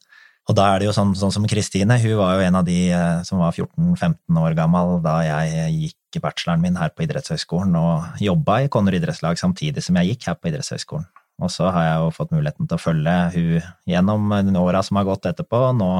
Og 0.47 0.55
da 0.55 0.69
er 0.71 0.79
det 0.79 0.87
jo 0.87 0.95
sånn, 0.95 1.11
sånn 1.19 1.33
som 1.35 1.45
Kristine, 1.49 1.97
hun 1.99 2.21
var 2.21 2.37
jo 2.37 2.45
en 2.45 2.61
av 2.61 2.67
de 2.69 2.79
eh, 2.95 3.23
som 3.27 3.41
var 3.43 3.51
14-15 3.51 4.43
år 4.45 4.55
gammel 4.55 4.97
da 5.03 5.19
jeg 5.25 5.73
gikk 5.81 6.21
bacheloren 6.23 6.63
min 6.63 6.77
her 6.79 6.93
på 6.95 7.03
idrettshøyskolen 7.03 7.75
og 7.77 8.21
jobba 8.23 8.61
i 8.63 8.69
Konnerud 8.71 9.01
idrettslag 9.01 9.37
samtidig 9.41 9.83
som 9.83 9.99
jeg 9.99 10.13
gikk 10.13 10.29
her 10.29 10.37
på 10.39 10.53
idrettshøyskolen. 10.53 11.09
Og 11.37 11.51
så 11.53 11.69
har 11.69 11.85
jeg 11.85 11.97
jo 12.01 12.13
fått 12.15 12.31
muligheten 12.33 12.67
til 12.67 12.77
å 12.77 12.81
følge 12.81 13.15
hun 13.35 13.67
gjennom 13.89 14.31
åra 14.57 14.81
som 14.85 14.97
har 14.97 15.05
gått 15.05 15.27
etterpå, 15.29 15.59
og 15.69 15.77
nå 15.77 15.91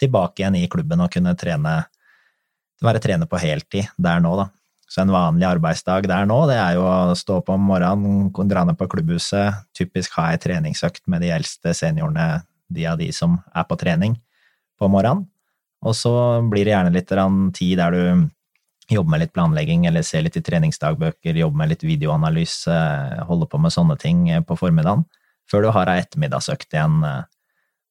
tilbake 0.00 0.40
igjen 0.40 0.56
i 0.56 0.68
klubben 0.72 1.02
og 1.04 1.12
kunne 1.12 1.34
trene, 1.36 1.74
være 2.80 3.02
trener 3.04 3.28
på 3.28 3.40
heltid 3.42 3.90
der 4.00 4.22
nå, 4.24 4.32
da. 4.40 4.48
Så 4.90 5.04
en 5.04 5.12
vanlig 5.14 5.46
arbeidsdag 5.46 6.08
der 6.10 6.24
nå, 6.26 6.38
det 6.50 6.56
er 6.58 6.74
jo 6.74 6.86
å 6.88 7.14
stå 7.14 7.36
opp 7.38 7.52
om 7.54 7.68
morgenen, 7.68 8.32
dra 8.50 8.64
ned 8.66 8.78
på 8.80 8.88
klubbhuset, 8.90 9.60
typisk 9.76 10.16
ha 10.18 10.32
ei 10.32 10.40
treningsøkt 10.42 11.04
med 11.06 11.22
de 11.22 11.30
eldste 11.36 11.76
seniorene, 11.76 12.40
de 12.72 12.88
av 12.90 12.98
de 12.98 13.10
som 13.14 13.36
er 13.54 13.68
på 13.68 13.78
trening 13.78 14.16
på 14.80 14.88
morgenen. 14.90 15.28
Og 15.86 15.94
så 15.96 16.12
blir 16.50 16.66
det 16.66 16.74
gjerne 16.74 16.92
litt 16.96 17.12
tid 17.56 17.78
der 17.78 17.94
du 17.94 18.26
jobber 18.90 19.14
med 19.14 19.24
litt 19.24 19.34
planlegging, 19.36 19.86
eller 19.88 20.04
se 20.06 20.20
litt 20.22 20.38
i 20.38 20.44
treningsdagbøker, 20.44 21.38
jobbe 21.38 21.62
med 21.62 21.72
litt 21.72 21.84
videoanalyse, 21.86 22.76
holde 23.28 23.48
på 23.50 23.60
med 23.62 23.74
sånne 23.74 23.96
ting 24.00 24.24
på 24.46 24.56
formiddagen, 24.58 25.06
før 25.50 25.66
du 25.66 25.72
har 25.74 25.90
ei 25.90 26.00
ettermiddagsøkt 26.02 26.74
igjen 26.76 27.04
eh, 27.06 27.22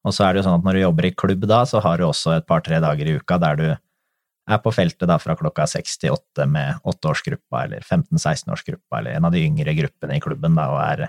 og 0.08 0.16
så 0.16 0.26
er 0.26 0.34
det 0.34 0.42
jo 0.42 0.48
sånn 0.48 0.62
at 0.62 0.66
når 0.68 0.78
du 0.78 0.84
jobber 0.86 1.08
i 1.10 1.16
klubb 1.16 1.46
da, 1.50 1.60
så 1.68 1.82
har 1.84 2.00
du 2.00 2.08
også 2.08 2.38
et 2.38 2.48
par-tre 2.48 2.80
dager 2.84 3.10
i 3.10 3.18
uka 3.20 3.38
der 3.42 3.60
du 3.60 3.68
er 3.70 4.62
på 4.64 4.72
feltet 4.74 5.10
da 5.10 5.20
fra 5.22 5.36
klokka 5.38 5.68
seks 5.70 6.00
til 6.02 6.16
åtte 6.16 6.48
med 6.50 6.80
åtteårsgruppa 6.88 7.66
eller 7.68 7.84
15-16-årsgruppa 7.84 9.02
eller 9.02 9.18
en 9.18 9.28
av 9.28 9.36
de 9.36 9.44
yngre 9.46 9.76
gruppene 9.78 10.18
i 10.18 10.24
klubben 10.24 10.56
da, 10.58 10.70
og 10.72 10.80
er 10.82 11.06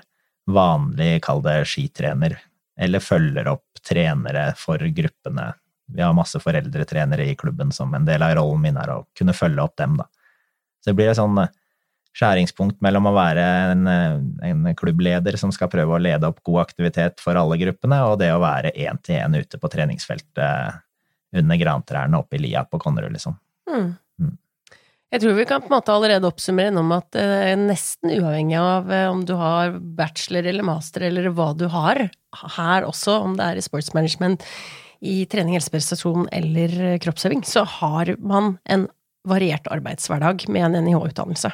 vanlig, 0.50 1.20
kall 1.24 1.40
det 1.44 1.62
skitrener, 1.70 2.36
eller 2.80 3.04
følger 3.04 3.48
opp 3.52 3.80
trenere 3.86 4.50
for 4.58 4.82
gruppene. 4.96 5.52
Vi 5.94 6.02
har 6.02 6.16
masse 6.16 6.40
foreldretrenere 6.42 7.26
i 7.30 7.36
klubben 7.38 7.72
som 7.74 7.94
en 7.94 8.06
del 8.08 8.22
av 8.22 8.36
rollen 8.38 8.62
min 8.64 8.78
er 8.80 8.92
å 8.94 9.04
kunne 9.18 9.36
følge 9.36 9.64
opp 9.64 9.76
dem, 9.80 9.96
da. 10.00 10.08
Så 10.80 10.90
det 10.90 10.96
blir 10.96 11.10
et 11.12 11.18
sånn 11.18 11.36
skjæringspunkt 12.16 12.80
mellom 12.82 13.06
å 13.06 13.14
være 13.14 13.44
en, 13.70 13.86
en, 14.42 14.68
klubbleder 14.78 15.36
som 15.38 15.52
skal 15.54 15.70
prøve 15.70 15.94
å 15.94 16.02
lede 16.02 16.26
opp 16.26 16.40
god 16.46 16.64
aktivitet 16.64 17.22
for 17.22 17.38
alle 17.38 17.58
gruppene, 17.60 18.00
og 18.08 18.18
det 18.22 18.32
å 18.34 18.42
være 18.42 18.74
én-til-én 18.74 19.36
ute 19.38 19.60
på 19.60 19.70
treningsfeltet 19.70 20.80
under 21.36 21.60
grantrærne 21.60 22.18
oppe 22.18 22.38
i 22.38 22.42
lia 22.42 22.64
på 22.66 22.80
Konnerud, 22.82 23.12
liksom. 23.14 23.36
Mm. 23.70 23.92
Mm. 24.18 24.34
Jeg 25.14 25.22
tror 25.22 25.38
vi 25.38 25.46
kan 25.46 25.62
på 25.62 25.70
en 25.70 25.76
måte 25.76 25.94
allerede 25.94 26.26
oppsummere 26.26 26.72
innom 26.72 26.90
at 26.96 27.18
eh, 27.18 27.54
nesten 27.58 28.10
uavhengig 28.16 28.58
av 28.58 28.90
eh, 28.94 29.06
om 29.10 29.22
du 29.26 29.36
har 29.38 29.76
bachelor 29.78 30.50
eller 30.50 30.66
master 30.66 31.06
eller 31.06 31.30
hva 31.34 31.52
du 31.54 31.68
har, 31.70 32.08
her 32.58 32.86
også, 32.86 33.20
om 33.22 33.38
det 33.38 33.46
er 33.46 33.60
i 33.60 33.64
sportsmanagement, 33.64 34.42
i 35.00 35.24
trening, 35.30 35.56
helseprestasjon 35.56 36.28
eller 36.32 36.98
kroppsøving, 37.00 37.44
så 37.46 37.64
har 37.78 38.14
man 38.20 38.54
en 38.68 38.86
variert 39.28 39.68
arbeidshverdag 39.72 40.46
med 40.52 40.68
en 40.68 40.84
NIH-utdannelse. 40.84 41.52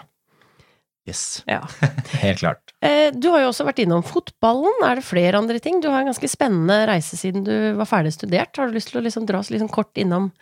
Yes. 1.07 1.43
Ja. 1.47 1.61
Helt 2.25 2.39
klart. 2.39 2.75
Eh, 2.83 3.15
du 3.15 3.29
har 3.31 3.45
jo 3.45 3.53
også 3.53 3.67
vært 3.69 3.79
innom 3.85 4.03
fotballen. 4.07 4.83
Er 4.87 4.99
det 4.99 5.07
flere 5.07 5.39
andre 5.39 5.61
ting? 5.63 5.79
Du 5.83 5.87
har 5.93 6.03
en 6.03 6.11
ganske 6.11 6.31
spennende 6.31 6.81
reise 6.91 7.19
siden 7.19 7.47
du 7.47 7.55
var 7.79 7.87
ferdig 7.87 8.17
studert. 8.17 8.59
Har 8.59 8.67
du 8.67 8.75
lyst 8.75 8.91
til 8.91 8.99
å 8.99 9.05
liksom 9.07 9.29
dra 9.29 9.39
oss 9.43 9.53
liksom 9.55 9.71
kort 9.71 9.95
innom? 10.03 10.33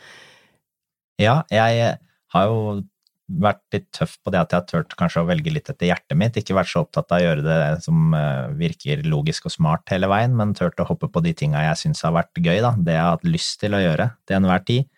Ja, 1.20 1.42
jeg 1.52 1.98
har 2.34 2.48
jo 2.48 2.80
vært 3.24 3.62
litt 3.72 3.86
tøff 3.96 4.18
på 4.20 4.32
det 4.32 4.40
at 4.42 4.52
jeg 4.52 4.60
har 4.60 4.66
turt 4.68 4.96
kanskje 4.98 5.22
å 5.22 5.28
velge 5.28 5.52
litt 5.52 5.70
etter 5.72 5.88
hjertet 5.88 6.18
mitt. 6.20 6.36
Ikke 6.36 6.56
vært 6.56 6.70
så 6.70 6.82
opptatt 6.84 7.12
av 7.14 7.22
å 7.22 7.24
gjøre 7.24 7.44
det 7.46 7.58
som 7.86 8.16
eh, 8.18 8.50
virker 8.58 9.04
logisk 9.08 9.48
og 9.48 9.54
smart 9.54 9.92
hele 9.92 10.10
veien, 10.12 10.34
men 10.36 10.52
turt 10.56 10.80
å 10.82 10.88
hoppe 10.88 11.08
på 11.12 11.22
de 11.24 11.32
tinga 11.36 11.62
jeg 11.70 11.80
syns 11.80 12.04
har 12.04 12.14
vært 12.16 12.36
gøy, 12.36 12.60
da. 12.64 12.74
Det 12.76 12.96
jeg 12.96 13.00
har 13.00 13.16
hatt 13.16 13.26
lyst 13.28 13.56
til 13.62 13.76
å 13.76 13.80
gjøre 13.80 14.10
til 14.28 14.38
enhver 14.38 14.66
tid. 14.68 14.90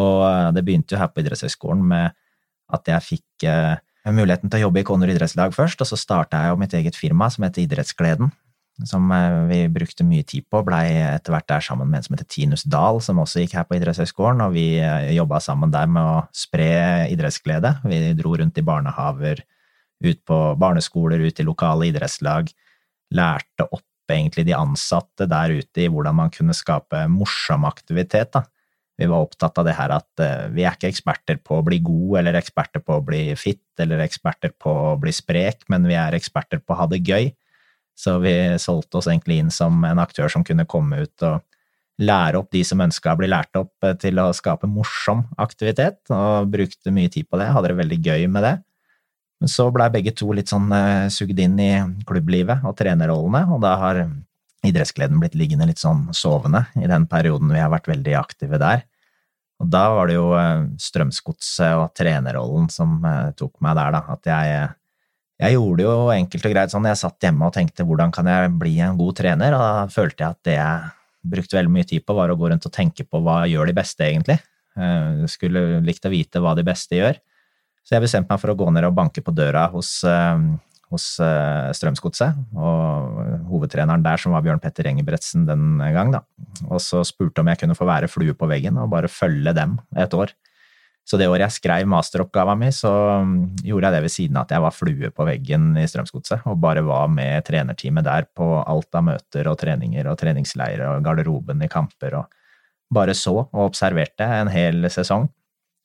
Og 0.00 0.24
eh, 0.30 0.48
det 0.56 0.64
begynte 0.66 0.96
jo 0.96 1.02
her 1.02 1.12
på 1.12 1.24
idrettshøyskolen 1.24 1.84
med 1.92 2.18
at 2.70 2.86
jeg 2.86 3.02
fikk 3.02 3.48
muligheten 4.14 4.46
til 4.46 4.60
å 4.60 4.68
jobbe 4.68 4.80
i 4.80 4.84
Konor 4.86 5.10
idrettslag 5.10 5.50
først, 5.52 5.82
og 5.82 5.88
så 5.90 5.96
starta 5.98 6.38
jeg 6.44 6.52
jo 6.52 6.60
mitt 6.60 6.76
eget 6.78 6.94
firma 6.96 7.26
som 7.34 7.42
heter 7.42 7.64
Idrettsgleden. 7.64 8.30
Som 8.88 9.10
eh, 9.12 9.38
vi 9.50 9.60
brukte 9.72 10.06
mye 10.08 10.24
tid 10.24 10.46
på, 10.50 10.62
blei 10.64 10.86
etter 11.02 11.34
hvert 11.34 11.48
der 11.50 11.64
sammen 11.64 11.90
med 11.90 12.00
en 12.00 12.06
som 12.06 12.16
heter 12.16 12.28
Tinus 12.30 12.64
Dahl, 12.64 13.00
som 13.04 13.20
også 13.20 13.42
gikk 13.42 13.58
her 13.58 13.66
på 13.68 13.76
Idrettshøgskolen, 13.76 14.40
og 14.46 14.54
vi 14.56 14.66
eh, 14.80 15.10
jobba 15.16 15.40
sammen 15.44 15.72
der 15.74 15.90
med 15.90 16.00
å 16.00 16.22
spre 16.36 16.70
idrettsglede. 17.12 17.76
Vi 17.84 18.00
dro 18.18 18.36
rundt 18.40 18.60
i 18.60 18.64
barnehaver, 18.64 19.44
ut 20.00 20.22
på 20.24 20.40
barneskoler, 20.60 21.20
ut 21.20 21.42
i 21.42 21.46
lokale 21.46 21.90
idrettslag, 21.90 22.48
lærte 23.12 23.68
opp 23.68 23.84
egentlig 24.10 24.46
de 24.48 24.56
ansatte 24.56 25.28
der 25.30 25.52
ute 25.60 25.84
i 25.84 25.90
hvordan 25.92 26.16
man 26.18 26.32
kunne 26.34 26.56
skape 26.56 27.04
morsom 27.12 27.68
aktivitet, 27.68 28.32
da 28.34 28.46
vi 29.00 29.06
var 29.08 29.24
opptatt 29.24 29.56
av 29.56 29.64
det 29.64 29.74
her 29.78 29.92
at 29.94 30.20
uh, 30.20 30.48
vi 30.52 30.66
er 30.66 30.76
ikke 30.76 30.90
eksperter 30.92 31.38
på 31.40 31.56
å 31.56 31.64
bli 31.64 31.78
god, 31.80 32.18
eller 32.20 32.36
eksperter 32.36 32.82
på 32.84 32.98
å 32.98 33.04
bli 33.04 33.22
fit, 33.40 33.62
eller 33.80 34.02
eksperter 34.04 34.52
på 34.60 34.74
å 34.90 34.96
bli 35.00 35.12
sprek, 35.16 35.64
men 35.72 35.88
vi 35.88 35.96
er 35.96 36.16
eksperter 36.18 36.60
på 36.60 36.76
å 36.76 36.82
ha 36.82 36.88
det 36.90 37.00
gøy. 37.08 37.30
Så 38.00 38.16
vi 38.22 38.32
solgte 38.62 39.00
oss 39.00 39.08
egentlig 39.10 39.40
inn 39.42 39.52
som 39.52 39.82
en 39.84 40.00
aktør 40.00 40.30
som 40.32 40.44
kunne 40.46 40.68
komme 40.68 41.02
ut 41.04 41.26
og 41.26 41.42
lære 42.00 42.40
opp 42.40 42.48
de 42.54 42.62
som 42.64 42.80
ønska 42.80 43.12
å 43.12 43.20
bli 43.20 43.28
lært 43.28 43.56
opp 43.60 43.74
uh, 43.84 43.92
til 44.00 44.20
å 44.22 44.30
skape 44.36 44.70
morsom 44.70 45.26
aktivitet, 45.40 46.00
og 46.08 46.48
brukte 46.52 46.94
mye 46.96 47.12
tid 47.12 47.28
på 47.28 47.40
det, 47.40 47.50
hadde 47.52 47.74
det 47.74 47.80
veldig 47.82 48.00
gøy 48.00 48.26
med 48.32 48.46
det. 48.46 48.56
Men 49.40 49.52
så 49.52 49.68
blei 49.72 49.88
begge 49.92 50.14
to 50.16 50.32
litt 50.36 50.52
sånn 50.52 50.72
uh, 50.72 51.10
sugd 51.12 51.38
inn 51.40 51.60
i 51.60 51.72
klubblivet 52.08 52.64
og 52.64 52.76
trenerrollene, 52.80 53.44
og 53.52 53.60
da 53.64 53.76
har 53.84 54.04
idrettsgleden 54.66 55.20
blitt 55.20 55.36
liggende 55.38 55.68
litt 55.68 55.80
sånn 55.80 56.08
sovende 56.16 56.66
i 56.80 56.88
den 56.88 57.06
perioden 57.08 57.52
vi 57.52 57.60
har 57.62 57.72
vært 57.72 57.88
veldig 57.90 58.16
aktive 58.20 58.60
der. 58.60 58.84
Og 59.60 59.68
da 59.68 59.84
var 59.92 60.08
det 60.08 60.16
jo 60.16 60.30
eh, 60.36 60.66
Strømsgodset 60.80 61.76
og 61.76 61.90
trenerrollen 61.96 62.70
som 62.72 63.00
eh, 63.04 63.32
tok 63.36 63.58
meg 63.64 63.76
der, 63.76 63.96
da. 63.96 64.02
At 64.16 64.30
jeg, 64.30 64.68
jeg 65.40 65.56
gjorde 65.56 65.86
jo 65.86 65.94
enkelt 66.12 66.46
og 66.46 66.54
greit 66.54 66.72
sånn, 66.72 66.88
jeg 66.90 67.00
satt 67.00 67.26
hjemme 67.26 67.48
og 67.48 67.54
tenkte 67.56 67.86
hvordan 67.88 68.12
kan 68.14 68.28
jeg 68.28 68.52
bli 68.60 68.76
en 68.84 68.98
god 69.00 69.16
trener, 69.22 69.56
og 69.56 69.64
da 69.64 69.86
følte 69.92 70.24
jeg 70.24 70.36
at 70.36 70.46
det 70.46 70.56
jeg 70.58 71.32
brukte 71.34 71.58
veldig 71.58 71.74
mye 71.74 71.88
tid 71.88 72.04
på, 72.04 72.16
var 72.16 72.32
å 72.32 72.38
gå 72.40 72.50
rundt 72.52 72.68
og 72.68 72.74
tenke 72.74 73.04
på 73.04 73.20
hva 73.24 73.42
gjør 73.48 73.70
de 73.70 73.76
beste, 73.76 74.06
egentlig. 74.06 74.38
Jeg 74.76 75.24
eh, 75.24 75.28
skulle 75.32 75.82
likt 75.84 76.06
å 76.06 76.12
vite 76.12 76.40
hva 76.40 76.54
de 76.56 76.64
beste 76.64 76.96
gjør. 76.96 77.20
Så 77.84 77.96
jeg 77.96 78.04
bestemte 78.04 78.32
meg 78.32 78.40
for 78.40 78.52
å 78.52 78.58
gå 78.60 78.68
ned 78.72 78.86
og 78.88 78.96
banke 78.96 79.24
på 79.24 79.34
døra 79.34 79.66
hos 79.72 79.98
hos 80.90 81.06
uh, 81.22 81.70
Strømsgodset, 81.74 82.38
og 82.58 83.18
hovedtreneren 83.50 84.02
der, 84.02 84.18
som 84.18 84.34
var 84.34 84.42
Bjørn 84.42 84.60
Petter 84.62 84.88
Engebretsen 84.90 85.46
den 85.46 85.78
gang, 85.94 86.10
da. 86.14 86.24
Og 86.66 86.82
så 86.82 87.04
spurte 87.06 87.44
om 87.44 87.50
jeg 87.50 87.62
kunne 87.62 87.76
få 87.78 87.86
være 87.88 88.10
flue 88.10 88.34
på 88.34 88.48
veggen 88.50 88.78
og 88.80 88.90
bare 88.92 89.10
følge 89.10 89.54
dem 89.56 89.78
et 89.98 90.16
år. 90.18 90.34
Så 91.08 91.18
det 91.18 91.26
året 91.26 91.42
jeg 91.48 91.56
skrev 91.56 91.88
masteroppgava 91.90 92.54
mi, 92.58 92.68
så 92.74 92.90
mm, 93.26 93.64
gjorde 93.66 93.88
jeg 93.88 93.96
det 93.96 94.02
ved 94.04 94.12
siden 94.14 94.36
av 94.38 94.46
at 94.46 94.52
jeg 94.54 94.64
var 94.64 94.76
flue 94.76 95.10
på 95.14 95.26
veggen 95.26 95.70
i 95.80 95.86
Strømsgodset, 95.90 96.44
og 96.46 96.60
bare 96.62 96.84
var 96.86 97.08
med 97.10 97.46
trenerteamet 97.48 98.06
der 98.06 98.28
på 98.36 98.50
alt 98.60 98.94
av 98.94 99.06
møter 99.08 99.50
og 99.50 99.58
treninger 99.58 100.06
og 100.06 100.20
treningsleirer 100.20 100.86
og 100.92 101.04
garderoben 101.06 101.64
i 101.66 101.70
kamper, 101.72 102.20
og 102.20 102.94
bare 102.94 103.14
så 103.16 103.36
og 103.40 103.64
observerte 103.64 104.26
en 104.26 104.50
hel 104.52 104.86
sesong. 104.92 105.28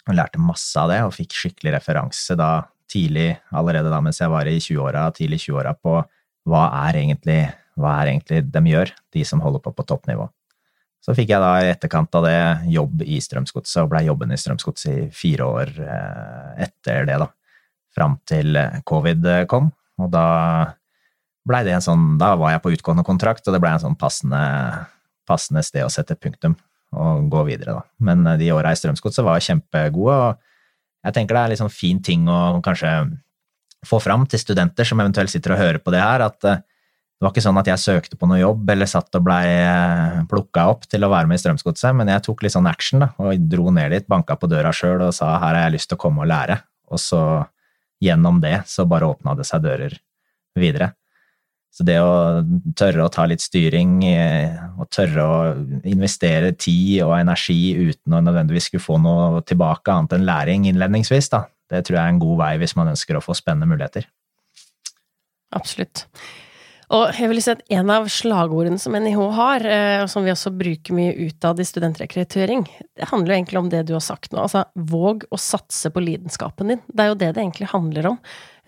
Og 0.05 0.13
lærte 0.13 0.41
masse 0.41 0.77
av 0.77 0.91
det, 0.91 1.01
og 1.01 1.15
fikk 1.15 1.34
skikkelig 1.34 1.79
referanse 1.79 2.38
da 2.38 2.67
tidlig, 2.91 3.31
allerede 3.50 3.89
da 3.89 4.01
mens 4.05 4.22
jeg 4.22 4.29
var 4.29 4.45
i 4.45 4.60
20-åra, 4.60 5.07
tidlig 5.15 5.41
20-åra, 5.48 5.74
på 5.81 5.98
hva 6.45 6.65
er, 6.86 7.00
egentlig, 7.01 7.39
hva 7.79 7.95
er 8.03 8.12
egentlig 8.12 8.43
de 8.53 8.62
gjør, 8.69 8.93
de 9.15 9.25
som 9.25 9.41
holder 9.41 9.63
på 9.65 9.74
på 9.74 9.86
toppnivå. 9.89 10.27
Så 11.05 11.13
fikk 11.13 11.29
jeg 11.35 11.41
da 11.41 11.51
i 11.62 11.69
etterkant 11.69 12.17
av 12.17 12.25
det 12.25 12.39
jobb 12.74 13.03
i 13.05 13.19
Strømsgodset, 13.21 13.83
og 13.83 13.91
blei 13.91 14.07
jobben 14.07 14.33
i 14.33 14.39
Strømsgodset 14.41 14.89
i 14.89 15.03
fire 15.13 15.45
år 15.45 15.74
eh, 15.85 16.63
etter 16.65 17.05
det, 17.05 17.19
da. 17.21 17.29
Fram 17.95 18.17
til 18.27 18.57
eh, 18.57 18.79
covid 18.89 19.27
kom, 19.51 19.69
og 20.01 20.09
da 20.12 20.25
blei 21.45 21.62
det 21.63 21.75
en 21.77 21.83
sånn 21.85 22.05
Da 22.19 22.33
var 22.39 22.55
jeg 22.55 22.63
på 22.63 22.74
utgående 22.74 23.05
kontrakt, 23.05 23.45
og 23.45 23.53
det 23.53 23.62
blei 23.62 23.75
en 23.77 23.83
sånn 23.83 24.00
passende, 24.00 24.41
passende 25.29 25.62
sted 25.63 25.85
å 25.85 25.93
sette 25.93 26.17
punktum 26.17 26.57
og 26.95 27.29
gå 27.29 27.43
videre, 27.51 27.77
da. 27.77 27.85
Men 28.07 28.25
eh, 28.31 28.39
de 28.41 28.51
åra 28.55 28.74
i 28.74 28.79
Strømsgodset 28.79 29.25
var 29.27 29.43
kjempegode, 29.45 30.17
og 30.31 31.05
jeg 31.05 31.19
tenker 31.19 31.38
det 31.38 31.41
er 31.43 31.51
en 31.51 31.53
liksom 31.53 31.74
fin 31.74 32.01
ting 32.01 32.25
å 32.31 32.63
kanskje 32.65 32.95
få 33.85 34.00
fram 34.01 34.25
til 34.25 34.41
studenter 34.41 34.88
som 34.88 35.01
eventuelt 35.03 35.29
sitter 35.29 35.53
og 35.53 35.62
hører 35.62 35.81
på 35.83 35.93
det 35.93 36.01
her, 36.01 36.25
at 36.25 36.50
eh, 36.50 36.63
det 37.15 37.24
var 37.24 37.31
ikke 37.31 37.45
sånn 37.45 37.60
at 37.62 37.69
jeg 37.69 37.79
søkte 37.79 38.17
på 38.19 38.27
noe 38.27 38.41
jobb 38.41 38.69
eller 38.74 38.89
satt 38.91 39.15
og 39.15 39.24
blei 39.24 39.45
eh, 39.48 40.17
plukka 40.27 40.65
opp 40.74 40.84
til 40.91 41.05
å 41.05 41.10
være 41.13 41.29
med 41.29 41.39
i 41.39 41.43
Strømsgodset, 41.45 41.95
men 41.95 42.12
jeg 42.12 42.25
tok 42.25 42.43
litt 42.43 42.55
sånn 42.55 42.67
action 42.67 43.05
da, 43.05 43.13
og 43.24 43.48
dro 43.48 43.72
ned 43.72 43.95
dit, 43.95 44.07
banka 44.12 44.36
på 44.39 44.50
døra 44.51 44.74
sjøl 44.75 45.05
og 45.07 45.15
sa 45.15 45.38
her 45.38 45.55
har 45.55 45.62
jeg 45.63 45.77
lyst 45.77 45.91
til 45.91 46.00
å 46.00 46.03
komme 46.03 46.25
og 46.25 46.29
lære, 46.34 46.60
og 46.91 47.00
så 47.00 47.22
gjennom 48.03 48.43
det 48.43 48.60
så 48.67 48.84
bare 48.89 49.07
åpna 49.07 49.38
det 49.39 49.48
seg 49.48 49.63
dører 49.63 49.95
videre. 50.60 50.91
Så 51.75 51.84
det 51.88 51.98
å 52.03 52.43
tørre 52.75 53.07
å 53.07 53.12
ta 53.12 53.25
litt 53.27 53.43
styring 53.43 53.98
og 54.79 54.86
tørre 54.95 55.24
å 55.24 55.39
investere 55.88 56.53
tid 56.55 57.01
og 57.03 57.17
energi 57.17 57.74
uten 57.75 58.15
å 58.15 58.22
nødvendigvis 58.24 58.69
skulle 58.69 58.84
få 58.84 59.00
noe 59.03 59.41
tilbake 59.48 59.91
annet 59.91 60.15
enn 60.15 60.27
læring 60.27 60.69
innledningsvis, 60.69 61.31
da, 61.34 61.45
det 61.72 61.84
tror 61.84 61.98
jeg 61.98 62.03
er 62.05 62.13
en 62.13 62.24
god 62.24 62.39
vei 62.43 62.53
hvis 62.62 62.75
man 62.79 62.91
ønsker 62.93 63.19
å 63.19 63.24
få 63.24 63.36
spennende 63.36 63.67
muligheter. 63.72 64.07
Absolutt. 65.55 66.05
Og 66.94 67.18
jeg 67.18 67.30
vil 67.32 67.42
si 67.42 67.54
at 67.54 67.63
en 67.74 67.89
av 67.89 68.10
slagordene 68.12 68.77
som 68.82 68.94
NIH 68.94 69.22
har, 69.38 69.65
eh, 69.65 70.01
og 70.04 70.10
som 70.12 70.25
vi 70.25 70.34
også 70.34 70.54
bruker 70.54 70.94
mye 70.94 71.15
utad 71.25 71.62
i 71.62 71.65
studentrekruttering, 71.65 72.65
det 72.94 73.10
handler 73.10 73.34
jo 73.34 73.38
egentlig 73.39 73.62
om 73.62 73.72
det 73.72 73.86
du 73.89 73.96
har 73.96 74.04
sagt 74.06 74.36
nå. 74.36 74.44
Altså, 74.44 74.65
våg 74.75 75.25
å 75.34 75.39
satse 75.42 75.89
på 75.89 76.04
lidenskapen 76.04 76.70
din. 76.74 76.84
Det 76.92 77.01
er 77.01 77.10
jo 77.10 77.18
det 77.24 77.32
det 77.34 77.42
egentlig 77.42 77.72
handler 77.74 78.12
om. 78.13 78.20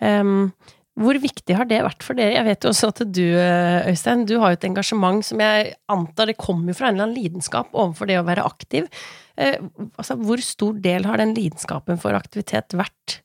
Um, 0.02 0.50
hvor 0.98 1.14
viktig 1.22 1.54
har 1.54 1.68
det 1.70 1.78
vært 1.86 2.02
for 2.02 2.18
dere? 2.18 2.34
Jeg 2.34 2.46
vet 2.48 2.64
jo 2.64 2.72
også 2.72 2.90
at 2.90 3.04
du, 3.14 3.22
eh, 3.38 3.86
Øystein, 3.86 4.26
du 4.26 4.34
har 4.42 4.50
jo 4.50 4.58
et 4.58 4.66
engasjement 4.66 5.22
som 5.22 5.38
jeg 5.38 5.76
antar 5.88 6.26
det 6.26 6.40
kommer 6.40 6.74
fra 6.74 6.88
en 6.88 6.96
eller 6.96 7.06
annen 7.06 7.22
lidenskap 7.22 7.70
overfor 7.70 8.10
det 8.10 8.18
å 8.18 8.26
være 8.26 8.42
aktiv. 8.42 8.90
Uh, 9.38 9.70
altså, 9.94 10.18
hvor 10.18 10.42
stor 10.42 10.74
del 10.82 11.06
har 11.06 11.22
den 11.22 11.36
lidenskapen 11.38 12.02
for 12.02 12.18
aktivitet 12.18 12.74
vært 12.74 13.20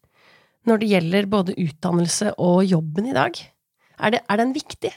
når 0.69 0.79
det 0.79 0.91
gjelder 0.93 1.25
både 1.27 1.57
utdannelse 1.57 2.35
og 2.37 2.61
jobben 2.69 3.09
i 3.09 3.17
dag? 3.17 3.41
Er, 3.99 4.15
det, 4.15 4.23
er 4.29 4.41
den 4.41 4.53
viktig? 4.55 4.91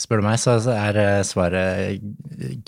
Spør 0.00 0.22
du 0.22 0.28
meg, 0.28 0.38
så 0.40 0.56
er 0.72 0.96
eh, 1.00 1.26
svaret 1.26 2.00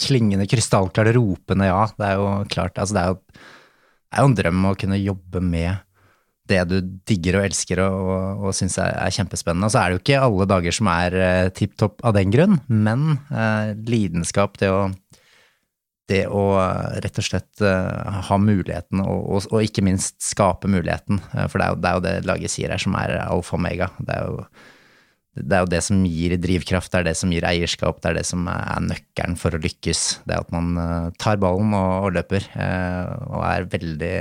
klingende 0.00 0.48
krystallklart 0.50 1.14
ropende 1.16 1.70
ja. 1.70 1.86
Det 1.96 2.08
er 2.10 2.20
jo 2.20 2.28
klart, 2.52 2.76
altså 2.76 2.96
det 2.96 3.04
er 3.04 3.14
jo, 3.14 3.20
det 3.32 4.18
er 4.18 4.26
jo 4.26 4.30
en 4.32 4.38
drøm 4.42 4.68
å 4.68 4.76
kunne 4.78 5.00
jobbe 5.00 5.44
med 5.44 5.80
det 6.50 6.62
du 6.68 6.78
digger 7.08 7.38
og 7.38 7.46
elsker 7.46 7.82
og, 7.84 7.98
og, 8.02 8.48
og 8.48 8.56
syns 8.56 8.78
er, 8.82 9.14
kjempespennende. 9.14 9.68
Og 9.68 9.74
så 9.74 9.80
er 9.80 9.88
det 9.88 9.96
jo 9.96 10.02
ikke 10.02 10.24
alle 10.26 10.48
dager 10.50 10.76
som 10.76 10.90
er 10.92 11.16
uh, 11.16 11.52
tipp 11.54 11.76
topp 11.80 12.02
av 12.04 12.16
den 12.16 12.34
grunn, 12.34 12.58
men 12.68 13.16
eh, 13.30 13.72
lidenskap, 13.88 14.58
det 14.60 14.72
å, 14.72 14.82
det 16.10 16.24
å 16.26 16.44
uh, 16.58 16.98
rett 17.04 17.22
og 17.22 17.28
slett 17.28 17.62
uh, 17.64 18.20
ha 18.28 18.38
muligheten, 18.42 19.04
og, 19.06 19.46
og, 19.46 19.58
ikke 19.62 19.86
minst 19.86 20.18
skape 20.24 20.70
muligheten, 20.70 21.22
for 21.46 21.62
det 21.62 21.64
er, 21.64 21.70
jo, 21.70 21.80
det 21.80 21.88
er, 21.88 21.96
jo, 21.96 22.06
det 22.08 22.30
laget 22.32 22.56
sier 22.56 22.74
her 22.74 22.82
som 22.82 22.98
er 22.98 23.16
alfa 23.22 23.56
og 23.56 23.62
omega. 23.62 23.92
Det 24.02 24.18
er 24.18 24.28
jo 24.28 24.46
det 25.32 25.56
er 25.56 25.62
jo 25.64 25.70
det 25.72 25.80
som 25.84 26.02
gir 26.04 26.34
drivkraft, 26.36 26.90
det 26.92 26.98
er 27.00 27.06
det 27.08 27.14
som 27.16 27.30
gir 27.32 27.46
eierskap, 27.48 28.02
det 28.02 28.10
er 28.10 28.18
det 28.18 28.26
som 28.28 28.44
er 28.52 28.84
nøkkelen 28.84 29.38
for 29.40 29.56
å 29.56 29.60
lykkes. 29.62 30.02
Det 30.28 30.36
er 30.36 30.44
at 30.44 30.52
man 30.52 30.76
eh, 30.76 31.08
tar 31.22 31.40
ballen 31.40 31.72
og, 31.78 31.92
og 32.08 32.18
løper, 32.18 32.44
eh, 32.52 33.14
og 33.30 33.46
er 33.48 33.68
veldig 33.72 34.12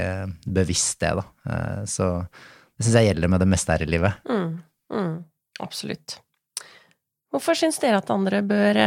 bevisst 0.55 1.01
det, 1.03 1.11
da. 1.19 1.25
Eh, 1.51 1.83
så 1.91 2.13
det 2.23 2.87
syns 2.87 2.97
jeg 3.01 3.11
gjelder 3.11 3.33
med 3.33 3.43
det 3.43 3.49
meste 3.51 3.75
her 3.75 3.83
i 3.83 3.91
livet. 3.91 4.23
Mm, 4.31 4.55
mm, 4.95 5.13
absolutt. 5.67 6.17
Hvorfor 7.31 7.59
syns 7.59 7.79
dere 7.83 7.99
at 7.99 8.11
andre 8.11 8.39
bør 8.43 8.79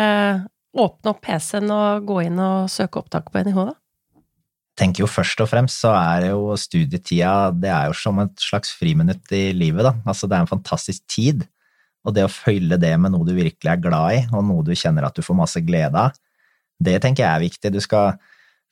åpne 0.75 1.13
opp 1.13 1.23
PC-en 1.25 1.71
og 1.73 2.09
gå 2.09 2.23
inn 2.25 2.41
og 2.41 2.73
søke 2.73 3.01
opptak 3.05 3.31
på 3.33 3.45
NIH, 3.45 3.65
da? 3.69 3.77
tenker 4.79 5.05
jo 5.05 5.07
først 5.07 5.39
og 5.39 5.47
fremst 5.51 5.85
så 5.85 5.93
er 5.95 6.31
jo 6.33 6.55
studietida 6.59 7.53
det 7.55 7.71
er 7.71 7.91
jo 7.91 7.95
som 7.95 8.19
et 8.25 8.35
slags 8.43 8.73
friminutt 8.75 9.31
i 9.35 9.53
livet, 9.55 9.87
da. 9.87 9.95
Altså 10.03 10.27
det 10.27 10.35
er 10.35 10.47
en 10.47 10.51
fantastisk 10.51 11.05
tid. 11.07 11.45
Og 12.05 12.15
det 12.17 12.27
å 12.27 12.33
følge 12.33 12.79
det 12.81 12.93
med 13.01 13.15
noe 13.15 13.27
du 13.27 13.33
virkelig 13.37 13.71
er 13.71 13.81
glad 13.81 14.19
i, 14.19 14.21
og 14.35 14.45
noe 14.45 14.65
du 14.67 14.75
kjenner 14.77 15.07
at 15.09 15.17
du 15.17 15.25
får 15.25 15.39
masse 15.39 15.63
glede 15.65 15.97
av, 15.97 16.17
det 16.85 16.99
tenker 17.01 17.25
jeg 17.25 17.31
er 17.31 17.45
viktig. 17.45 17.73
Du 17.73 17.81
skal, 17.81 18.19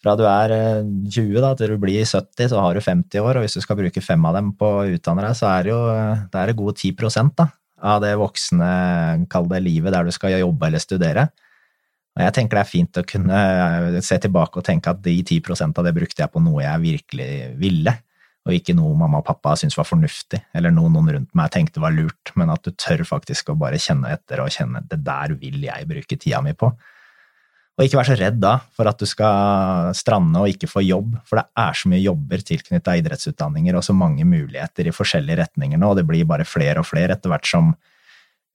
fra 0.03 0.17
du 0.19 0.25
er 0.29 0.53
20 0.83 1.23
eh, 1.23 1.41
da, 1.41 1.53
til 1.57 1.73
du 1.73 1.79
blir 1.81 2.05
70, 2.05 2.51
så 2.53 2.61
har 2.61 2.77
du 2.77 2.85
50 2.85 3.23
år, 3.23 3.39
og 3.39 3.47
hvis 3.47 3.57
du 3.57 3.65
skal 3.65 3.79
bruke 3.79 4.05
fem 4.05 4.29
av 4.29 4.37
dem 4.37 4.53
på 4.59 4.69
å 4.83 4.85
utdanne 4.99 5.25
deg, 5.25 5.39
så 5.39 5.49
er 5.55 5.65
det 5.65 5.73
jo 5.73 5.81
det 6.35 6.43
er 6.43 6.57
gode 6.59 6.77
10 6.77 7.33
da, 7.39 7.49
av 7.93 8.03
det 8.05 8.13
voksne, 8.21 8.73
kall 9.33 9.49
det 9.51 9.63
livet, 9.65 9.95
der 9.95 10.07
du 10.07 10.15
skal 10.15 10.37
jobbe 10.37 10.69
eller 10.69 10.83
studere. 10.83 11.31
Og 12.13 12.27
jeg 12.27 12.37
tenker 12.37 12.59
det 12.59 12.67
er 12.67 12.69
fint 12.69 12.99
å 13.01 13.09
kunne 13.09 13.43
se 14.05 14.19
tilbake 14.21 14.61
og 14.61 14.67
tenke 14.67 14.93
at 14.93 15.01
de 15.01 15.15
10% 15.23 15.79
av 15.81 15.87
det 15.87 15.95
brukte 15.97 16.21
jeg 16.21 16.33
på 16.33 16.43
noe 16.45 16.61
jeg 16.61 16.83
virkelig 16.83 17.31
ville 17.63 17.95
og 18.43 18.55
ikke 18.57 18.75
noe 18.75 18.97
mamma 18.99 19.21
og 19.21 19.27
pappa 19.29 19.55
syntes 19.59 19.79
var 19.79 19.87
fornuftig, 19.87 20.41
eller 20.57 20.75
noe 20.75 20.91
noen 20.91 21.13
rundt 21.15 21.37
meg 21.39 21.53
tenkte 21.55 21.83
var 21.83 21.95
lurt, 21.95 22.33
men 22.39 22.51
at 22.51 22.65
du 22.67 22.73
tør 22.75 23.05
faktisk 23.07 23.53
å 23.53 23.59
bare 23.59 23.79
kjenne 23.83 24.11
etter 24.17 24.43
og 24.43 24.51
kjenne 24.51 24.83
det 24.91 24.99
der 25.07 25.37
vil 25.39 25.63
jeg 25.63 25.89
bruke 25.91 26.19
tida 26.19 26.43
mi 26.43 26.57
på. 26.59 26.73
Og 27.79 27.87
ikke 27.87 27.97
vær 27.97 28.09
så 28.11 28.17
redd 28.19 28.37
da 28.43 28.57
for 28.77 28.91
at 28.91 29.01
du 29.01 29.07
skal 29.09 29.95
strande 29.97 30.43
og 30.43 30.51
ikke 30.51 30.69
få 30.69 30.83
jobb, 30.85 31.15
for 31.29 31.41
det 31.41 31.47
er 31.63 31.79
så 31.79 31.89
mye 31.89 32.03
jobber 32.03 32.43
tilknyttet 32.51 33.01
idrettsutdanninger 33.01 33.79
og 33.79 33.87
så 33.87 33.95
mange 33.97 34.27
muligheter 34.29 34.91
i 34.91 34.95
forskjellige 34.95 35.39
retninger 35.41 35.81
nå, 35.81 35.95
og 35.95 36.01
det 36.01 36.07
blir 36.09 36.29
bare 36.29 36.49
flere 36.49 36.83
og 36.83 36.89
flere 36.91 37.17
etter 37.17 37.33
hvert 37.33 37.49
som 37.49 37.73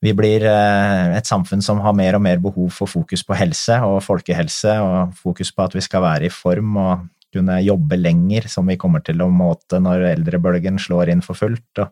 vi 0.03 0.13
blir 0.13 0.43
eh, 0.45 1.15
et 1.17 1.25
samfunn 1.25 1.63
som 1.65 1.79
har 1.81 1.95
mer 1.97 2.19
og 2.19 2.21
mer 2.21 2.41
behov 2.41 2.69
for 2.75 2.91
fokus 2.91 3.23
på 3.25 3.37
helse 3.39 3.79
og 3.87 3.97
folkehelse, 4.05 4.75
og 4.83 5.15
fokus 5.17 5.49
på 5.49 5.65
at 5.65 5.73
vi 5.73 5.81
skal 5.81 6.03
være 6.05 6.27
i 6.27 6.33
form 6.33 6.77
og 6.77 7.07
kunne 7.33 7.59
jobbe 7.61 7.97
lenger, 7.99 8.47
som 8.51 8.67
vi 8.69 8.77
kommer 8.79 9.03
til 9.05 9.21
å 9.21 9.31
måte 9.31 9.81
når 9.83 10.05
eldrebølgen 10.13 10.79
slår 10.79 11.11
inn 11.13 11.23
for 11.25 11.37
fullt. 11.39 11.83
og 11.83 11.91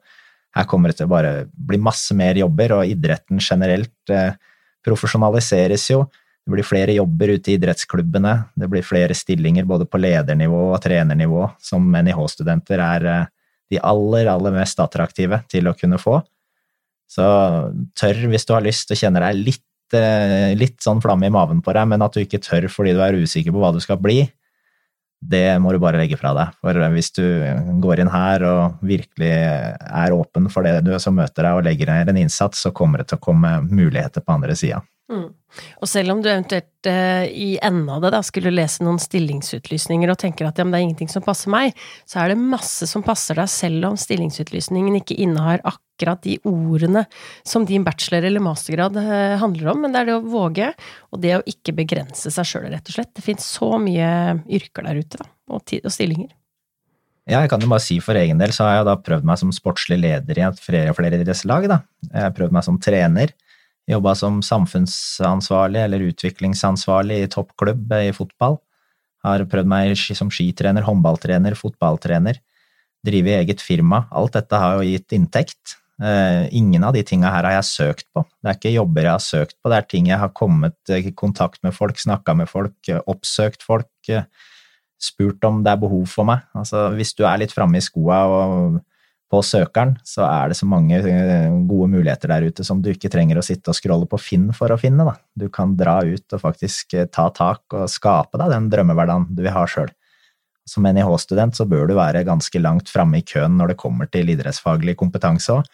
her 0.55 0.67
kommer 0.71 0.91
det 0.91 1.01
til 1.01 1.09
å 1.09 1.11
bare 1.11 1.33
bli 1.51 1.79
masse 1.81 2.15
mer 2.15 2.37
jobber, 2.39 2.77
og 2.77 2.91
idretten 2.91 3.41
generelt 3.43 4.13
eh, 4.13 4.37
profesjonaliseres 4.85 5.89
jo. 5.91 6.05
Det 6.45 6.53
blir 6.53 6.67
flere 6.67 6.93
jobber 6.95 7.33
ute 7.35 7.51
i 7.51 7.57
idrettsklubbene, 7.57 8.35
det 8.55 8.69
blir 8.71 8.85
flere 8.85 9.17
stillinger 9.17 9.65
både 9.67 9.87
på 9.89 9.99
ledernivå 9.99 10.61
og 10.69 10.79
trenernivå, 10.83 11.49
som 11.59 11.89
NIH-studenter 11.89 12.83
er 12.85 13.09
eh, 13.11 13.27
de 13.73 13.81
aller, 13.81 14.29
aller 14.31 14.55
mest 14.55 14.79
attraktive 14.79 15.41
til 15.51 15.67
å 15.67 15.75
kunne 15.75 15.99
få. 15.99 16.21
Så 17.11 17.25
tør 17.97 18.25
hvis 18.31 18.47
du 18.47 18.53
har 18.55 18.63
lyst 18.65 18.93
og 18.93 18.99
kjenner 18.99 19.27
deg 19.27 19.41
litt, 19.49 19.97
eh, 19.97 20.53
litt 20.55 20.79
sånn 20.85 21.03
flamme 21.03 21.27
i 21.27 21.33
maven 21.33 21.59
på 21.65 21.75
deg, 21.75 21.89
men 21.91 22.05
at 22.05 22.15
du 22.15 22.23
ikke 22.23 22.43
tør 22.45 22.69
fordi 22.71 22.95
du 22.95 23.03
er 23.03 23.17
usikker 23.19 23.51
på 23.51 23.59
hva 23.59 23.73
du 23.75 23.81
skal 23.83 23.99
bli, 23.99 24.21
det 25.21 25.59
må 25.61 25.71
du 25.73 25.79
bare 25.81 25.99
legge 26.01 26.17
fra 26.19 26.33
deg. 26.37 26.57
For 26.61 26.79
hvis 26.93 27.11
du 27.15 27.23
går 27.83 28.01
inn 28.01 28.11
her 28.13 28.45
og 28.49 28.83
virkelig 28.85 29.31
er 29.31 30.15
åpen 30.15 30.49
for 30.53 30.67
det 30.67 30.83
du 30.85 30.93
som 31.01 31.17
møter 31.17 31.47
deg 31.47 31.59
og 31.59 31.65
legger 31.65 31.91
ned 31.91 32.11
en 32.11 32.21
innsats, 32.25 32.65
så 32.65 32.73
kommer 32.75 33.01
det 33.01 33.09
til 33.11 33.19
å 33.19 33.25
komme 33.25 33.57
muligheter 33.65 34.25
på 34.25 34.35
andre 34.35 34.57
sida. 34.57 34.83
Mm. 35.05 35.27
Og 35.83 35.89
selv 35.89 36.15
om 36.15 36.21
du 36.23 36.31
eventuelt 36.31 36.87
uh, 36.89 37.25
i 37.29 37.59
enden 37.63 37.89
av 37.93 38.01
det 38.01 38.09
da 38.15 38.21
skulle 38.25 38.53
lese 38.53 38.81
noen 38.83 38.97
stillingsutlysninger 39.01 40.09
og 40.09 40.17
tenker 40.17 40.47
at 40.47 40.57
ja, 40.57 40.65
men 40.65 40.73
det 40.73 40.79
er 40.79 40.85
ingenting 40.87 41.11
som 41.11 41.25
passer 41.25 41.53
meg, 41.53 41.75
så 42.09 42.23
er 42.23 42.33
det 42.33 42.39
masse 42.41 42.87
som 42.89 43.05
passer 43.05 43.37
deg 43.37 43.51
selv 43.53 43.91
om 43.91 43.99
stillingsutlysningen 44.01 44.97
ikke 44.97 45.19
innehar 45.21 45.61
akkurat 45.61 46.23
de 46.25 46.39
ordene 46.49 47.05
som 47.45 47.67
din 47.69 47.85
bachelor- 47.85 48.25
eller 48.25 48.43
mastergrad 48.43 48.97
uh, 48.97 49.35
handler 49.43 49.75
om, 49.75 49.85
men 49.85 49.93
det 49.93 50.01
er 50.01 50.09
det 50.09 50.17
å 50.17 50.25
våge, 50.25 50.71
og 51.13 51.21
det 51.21 51.37
å 51.37 51.45
ikke 51.53 51.77
begrense 51.77 52.33
seg 52.33 52.49
sjøl, 52.49 52.67
rett 52.73 52.89
og 52.89 52.97
slett. 52.97 53.13
Det 53.13 53.25
fins 53.25 53.45
så 53.45 53.75
mye 53.81 54.09
yrker 54.57 54.89
der 54.89 55.05
ute, 55.05 55.21
da, 55.21 55.29
og, 55.53 55.61
og 55.61 55.93
stillinger. 55.93 56.33
Ja, 57.25 57.39
jeg 57.41 57.49
kan 57.49 57.61
jo 57.61 57.69
bare 57.69 57.81
si 57.81 57.95
for 58.05 58.17
egen 58.17 58.37
del 58.37 58.51
så 58.53 58.67
har 58.67 58.79
jeg 58.79 58.85
da 58.85 58.99
prøvd 59.01 59.25
meg 59.25 59.39
som 59.41 59.53
sportslig 59.53 59.97
leder 59.97 60.37
i 60.37 60.49
flere 60.61 60.91
og 60.91 60.97
flere 60.97 61.17
idrettslag. 61.17 61.65
Jeg 61.65 62.21
har 62.21 62.35
prøvd 62.37 62.53
meg 62.53 62.65
som 62.67 62.77
trener. 62.81 63.33
Jobba 63.89 64.15
som 64.17 64.41
samfunnsansvarlig 64.41 65.83
eller 65.83 66.07
utviklingsansvarlig 66.09 67.19
i 67.21 67.29
toppklubb 67.29 67.93
i 67.99 68.13
fotball. 68.17 68.57
Har 69.25 69.45
prøvd 69.49 69.69
meg 69.69 69.93
som 69.97 70.31
skitrener, 70.33 70.85
håndballtrener, 70.85 71.57
fotballtrener. 71.57 72.39
Drive 73.05 73.35
eget 73.39 73.61
firma. 73.61 74.05
Alt 74.09 74.37
dette 74.39 74.61
har 74.61 74.79
jo 74.79 74.87
gitt 74.89 75.13
inntekt. 75.17 75.77
Uh, 76.01 76.49
ingen 76.51 76.83
av 76.83 76.91
de 76.91 77.05
tinga 77.07 77.29
her 77.31 77.45
har 77.47 77.53
jeg 77.59 77.69
søkt 77.69 78.07
på. 78.11 78.25
Det 78.43 78.51
er 78.51 78.57
ikke 78.57 78.73
jobber 78.73 79.05
jeg 79.05 79.13
har 79.13 79.23
søkt 79.23 79.55
på, 79.61 79.69
det 79.71 79.77
er 79.77 79.85
ting 79.87 80.09
jeg 80.09 80.19
har 80.19 80.33
kommet 80.35 80.91
i 80.91 81.13
kontakt 81.15 81.61
med 81.63 81.71
folk, 81.77 82.01
snakka 82.01 82.35
med 82.35 82.49
folk, 82.51 82.75
oppsøkt 83.07 83.63
folk, 83.63 83.87
uh, 84.11 84.25
spurt 84.99 85.47
om 85.47 85.61
det 85.63 85.71
er 85.71 85.79
behov 85.79 86.03
for 86.11 86.27
meg. 86.27 86.43
Altså, 86.57 86.89
hvis 86.97 87.15
du 87.15 87.23
er 87.23 87.39
litt 87.39 87.55
framme 87.55 87.79
i 87.79 87.85
skoa 87.85 88.19
og 88.27 88.81
på 89.31 89.41
søkeren, 89.41 89.95
så 90.05 90.23
er 90.27 90.51
det 90.51 90.57
så 90.59 90.67
mange 90.69 90.99
eh, 91.01 91.53
gode 91.67 91.89
muligheter 91.95 92.29
der 92.29 92.45
ute 92.45 92.65
som 92.67 92.81
du 92.83 92.91
ikke 92.91 93.09
trenger 93.11 93.39
å 93.39 93.45
sitte 93.45 93.71
og 93.71 93.77
scrolle 93.77 94.07
på 94.09 94.19
Finn 94.21 94.51
for 94.53 94.71
å 94.71 94.77
finne. 94.79 95.07
Da. 95.07 95.15
Du 95.33 95.47
kan 95.53 95.73
dra 95.77 95.97
ut 96.05 96.35
og 96.35 96.43
faktisk 96.43 96.93
eh, 96.93 97.07
ta 97.09 97.27
tak 97.33 97.73
og 97.73 97.89
skape 97.91 98.39
deg 98.41 98.53
den 98.53 98.69
drømmehverdagen 98.73 99.31
du 99.33 99.41
vil 99.41 99.55
ha 99.55 99.65
sjøl. 99.69 99.89
Som 100.69 100.85
NIH-student 100.89 101.57
så 101.57 101.65
bør 101.69 101.89
du 101.89 101.95
være 101.97 102.25
ganske 102.25 102.61
langt 102.61 102.89
framme 102.89 103.21
i 103.21 103.25
køen 103.25 103.57
når 103.57 103.73
det 103.73 103.81
kommer 103.81 104.09
til 104.09 104.29
idrettsfaglig 104.33 104.95
kompetanse 104.97 105.59
òg, 105.59 105.67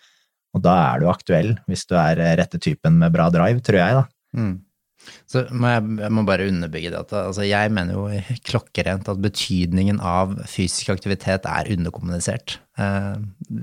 og 0.52 0.64
da 0.64 0.74
er 0.90 1.00
du 1.00 1.08
aktuell 1.12 1.54
hvis 1.70 1.86
du 1.88 1.96
er 2.00 2.20
eh, 2.20 2.36
rette 2.40 2.60
typen 2.60 3.00
med 3.04 3.14
bra 3.16 3.30
drive, 3.34 3.64
tror 3.64 3.82
jeg, 3.84 4.00
da. 4.00 4.08
Mm. 4.38 4.56
Så 5.32 5.46
må 5.56 5.70
jeg, 5.72 5.84
jeg, 6.04 6.14
må 6.14 6.24
bare 6.28 6.48
underbygge 6.52 6.92
det. 6.94 7.04
Altså 7.18 7.46
jeg 7.48 7.72
mener 7.74 7.96
jo 7.96 8.08
klokkerent 8.48 9.10
at 9.12 9.22
betydningen 9.24 10.02
av 10.04 10.36
fysisk 10.50 10.92
aktivitet 10.94 11.48
er 11.50 11.72
underkommunisert. 11.76 12.58
Eh, 12.82 13.14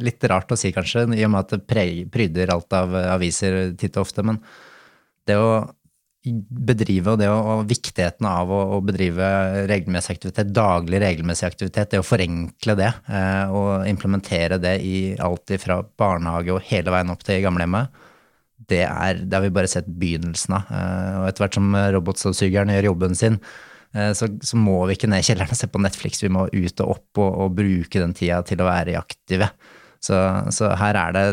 litt 0.05 0.25
rart 0.31 0.55
å 0.55 0.59
si, 0.59 0.73
kanskje, 0.75 1.07
i 1.17 1.27
og 1.27 1.35
med 1.35 1.45
at 1.45 1.57
det 1.57 2.09
pryder 2.15 2.55
alt 2.55 2.79
av 2.79 2.97
aviser 3.19 3.75
titt 3.79 3.99
og 3.99 4.09
ofte. 4.09 4.25
Men 4.27 4.41
det 5.29 5.37
å 5.37 5.51
bedrive, 6.27 7.13
og 7.13 7.21
det 7.21 7.29
å, 7.31 7.37
og 7.55 7.69
viktigheten 7.71 8.27
av 8.29 8.51
å, 8.53 8.59
å, 8.77 8.81
bedrive 8.85 9.29
regelmessig 9.71 10.17
aktivitet, 10.17 10.51
daglig 10.55 11.01
regelmessig 11.03 11.47
aktivitet, 11.49 11.93
det 11.93 12.03
å 12.03 12.07
forenkle 12.07 12.77
det 12.79 12.91
eh, 12.91 13.55
og 13.55 13.87
implementere 13.89 14.59
det 14.63 14.77
i 14.85 14.99
alt 15.23 15.55
fra 15.63 15.81
barnehage 16.01 16.55
og 16.55 16.65
hele 16.69 16.95
veien 16.95 17.15
opp 17.15 17.25
til 17.27 17.43
gamlehjemmet, 17.45 18.05
det, 18.69 18.83
er, 18.85 19.23
det 19.23 19.37
har 19.37 19.45
vi 19.47 19.55
bare 19.55 19.71
sett 19.71 19.89
begynnelsen 19.89 20.59
av. 20.59 20.69
Og 21.23 21.29
etter 21.29 21.45
hvert 21.45 21.59
som 21.59 21.75
robotstøvsugeren 21.97 22.75
gjør 22.75 22.91
jobben 22.91 23.19
sin, 23.19 23.41
så, 23.89 24.27
så, 24.45 24.59
må 24.61 24.83
vi 24.85 24.99
ikke 24.99 25.09
ned 25.09 25.23
i 25.23 25.27
kjelleren 25.31 25.55
og 25.55 25.57
se 25.57 25.69
på 25.73 25.81
Netflix, 25.81 26.21
vi 26.21 26.29
må 26.29 26.43
ut 26.53 26.83
og 26.85 26.91
opp 26.93 27.21
og, 27.23 27.31
og 27.45 27.55
bruke 27.57 28.03
den 28.03 28.13
tida 28.17 28.43
til 28.45 28.61
å 28.61 28.67
være 28.69 28.99
aktive. 29.01 29.49
Så, 30.05 30.19
så, 30.55 30.69
her 30.79 30.99
er 31.01 31.15
det 31.17 31.25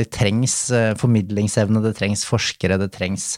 Det 0.00 0.08
trengs 0.12 0.56
formidlingsevne, 1.00 1.82
det 1.84 1.94
trengs 2.00 2.26
forskere, 2.28 2.80
det 2.82 2.90
trengs 2.96 3.36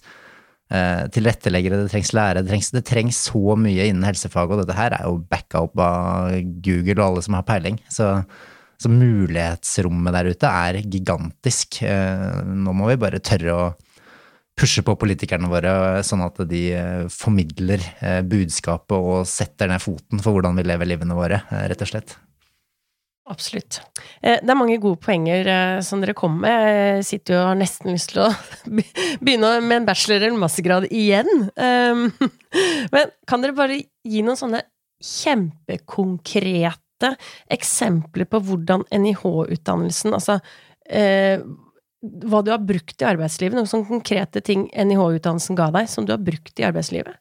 eh, 0.73 1.05
tilretteleggere, 1.15 1.83
det 1.83 1.93
trengs 1.93 2.13
lærere, 2.17 2.43
det 2.43 2.53
trengs, 2.53 2.73
det 2.75 2.85
trengs, 2.89 3.21
så 3.29 3.57
mye 3.59 3.89
innen 3.89 4.07
helsefag, 4.07 4.51
og 4.51 4.63
dette 4.63 4.77
her 4.79 4.97
er 4.97 5.07
jo 5.07 5.21
backa 5.31 5.67
opp 5.67 5.79
av 5.83 6.33
Google 6.65 6.99
og 6.99 7.07
alle 7.07 7.27
som 7.27 7.39
har 7.39 7.47
peiling. 7.49 7.79
Så, 7.93 8.09
så 8.83 8.91
mulighetsrommet 8.93 10.17
der 10.17 10.31
ute 10.33 10.51
er 10.51 10.81
gigantisk. 10.83 11.83
Eh, 11.87 12.43
nå 12.45 12.75
må 12.77 12.91
vi 12.91 12.99
bare 13.01 13.23
tørre 13.25 13.55
å 13.57 13.71
pushe 14.59 14.85
på 14.85 14.97
politikerne 15.01 15.49
våre, 15.51 16.03
sånn 16.05 16.25
at 16.27 16.43
de 16.51 16.65
eh, 16.77 17.07
formidler 17.13 17.83
eh, 18.03 18.21
budskapet 18.27 18.99
og 18.99 19.25
setter 19.29 19.71
ned 19.71 19.83
foten 19.83 20.21
for 20.23 20.37
hvordan 20.37 20.59
vi 20.59 20.67
lever 20.69 20.93
livene 20.93 21.17
våre, 21.17 21.41
eh, 21.51 21.65
rett 21.73 21.85
og 21.87 21.93
slett. 21.95 22.19
Absolutt. 23.31 23.79
Eh, 24.21 24.41
det 24.43 24.51
er 24.51 24.59
mange 24.59 24.81
gode 24.83 24.99
poenger 25.01 25.47
eh, 25.49 25.79
som 25.87 26.03
dere 26.03 26.15
kommer 26.19 26.43
med. 26.43 26.67
Jeg 26.99 27.07
sitter 27.07 27.37
jo 27.37 27.41
og 27.41 27.51
har 27.53 27.59
nesten 27.61 27.95
lyst 27.95 28.13
til 28.13 28.25
å 28.27 28.29
begynne 29.23 29.55
med 29.63 29.77
en 29.81 29.89
bachelor- 29.89 30.27
eller 30.27 30.43
mastergrad 30.43 30.89
igjen. 30.91 31.31
Ehm, 31.57 32.09
men 32.95 33.15
kan 33.31 33.45
dere 33.45 33.57
bare 33.57 33.79
gi 33.79 34.25
noen 34.27 34.41
sånne 34.41 34.65
kjempekonkrete 35.03 36.82
eksempler 37.53 38.29
på 38.31 38.41
hvordan 38.47 38.87
NIH-utdannelsen 38.95 40.15
Altså 40.17 40.39
eh, 40.87 41.43
hva 42.03 42.41
du 42.43 42.51
har 42.51 42.63
brukt 42.67 42.99
i 42.99 43.07
arbeidslivet? 43.07 43.55
Noen 43.55 43.71
sånne 43.71 43.87
konkrete 43.87 44.43
ting 44.45 44.67
NIH-utdannelsen 44.75 45.59
ga 45.59 45.69
deg, 45.75 45.91
som 45.91 46.07
du 46.07 46.11
har 46.15 46.23
brukt 46.23 46.59
i 46.59 46.67
arbeidslivet? 46.67 47.15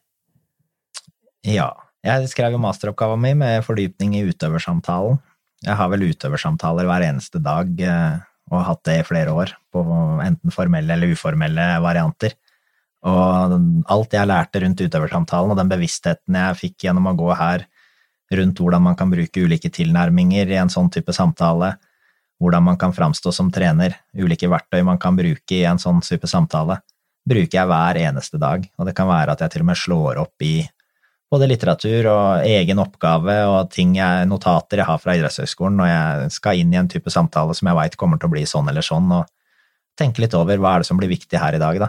Ja. 1.46 1.70
Jeg 2.02 2.26
skrev 2.32 2.56
jo 2.56 2.58
masteroppgaven 2.58 3.20
min 3.22 3.38
med 3.38 3.62
fordypning 3.62 4.16
i 4.18 4.24
utøversamtalen. 4.26 5.20
Jeg 5.62 5.78
har 5.78 5.90
vel 5.92 6.08
utøversamtaler 6.08 6.88
hver 6.88 7.04
eneste 7.06 7.38
dag, 7.38 7.68
eh, 7.78 8.16
og 8.50 8.56
har 8.58 8.68
hatt 8.72 8.82
det 8.88 8.96
i 8.98 9.04
flere 9.06 9.34
år, 9.38 9.52
på 9.70 9.84
enten 10.24 10.54
formelle 10.54 10.96
eller 10.96 11.14
uformelle 11.14 11.68
varianter. 11.84 12.34
Og 13.06 13.54
alt 13.90 14.16
jeg 14.18 14.30
lærte 14.30 14.64
rundt 14.64 14.82
utøversamtalen, 14.82 15.54
og 15.54 15.58
den 15.58 15.70
bevisstheten 15.70 16.38
jeg 16.38 16.58
fikk 16.58 16.88
gjennom 16.88 17.06
å 17.10 17.14
gå 17.18 17.30
her 17.38 17.68
rundt 18.38 18.60
hvordan 18.60 18.82
man 18.84 18.96
kan 18.98 19.10
bruke 19.12 19.44
ulike 19.44 19.70
tilnærminger 19.72 20.50
i 20.52 20.60
en 20.60 20.72
sånn 20.72 20.90
type 20.92 21.14
samtale, 21.16 21.74
hvordan 22.42 22.64
man 22.66 22.78
kan 22.80 22.94
framstå 22.94 23.32
som 23.34 23.50
trener, 23.54 23.94
ulike 24.18 24.50
verktøy 24.50 24.82
man 24.86 25.00
kan 25.02 25.16
bruke 25.18 25.56
i 25.56 25.64
en 25.68 25.80
sånn 25.82 26.00
type 26.04 26.28
samtale, 26.30 26.80
bruker 27.28 27.58
jeg 27.60 27.70
hver 27.70 28.00
eneste 28.02 28.40
dag. 28.42 28.64
Og 28.78 28.88
det 28.88 28.96
kan 28.98 29.10
være 29.10 29.36
at 29.36 29.44
jeg 29.44 29.54
til 29.54 29.64
og 29.64 29.68
med 29.70 29.78
slår 29.78 30.22
opp 30.24 30.46
i 30.46 30.56
både 31.32 31.48
litteratur 31.48 32.08
og 32.12 32.48
egen 32.48 32.80
oppgave 32.82 33.36
og 33.48 33.72
jeg, 33.78 34.26
notater 34.28 34.82
jeg 34.82 34.88
har 34.88 34.98
fra 35.00 35.14
idrettshøyskolen 35.16 35.78
når 35.80 35.88
jeg 35.88 36.32
skal 36.34 36.60
inn 36.60 36.74
i 36.74 36.80
en 36.80 36.90
type 36.92 37.12
samtale 37.12 37.54
som 37.56 37.70
jeg 37.70 37.78
veit 37.78 37.96
kommer 38.00 38.20
til 38.20 38.28
å 38.28 38.34
bli 38.34 38.42
sånn 38.48 38.68
eller 38.68 38.84
sånn, 38.84 39.08
og 39.16 39.30
tenke 39.98 40.24
litt 40.24 40.36
over 40.36 40.60
hva 40.60 40.74
er 40.74 40.82
det 40.82 40.90
som 40.90 41.00
blir 41.00 41.12
viktig 41.12 41.40
her 41.40 41.56
i 41.56 41.62
dag, 41.62 41.78
da. 41.86 41.88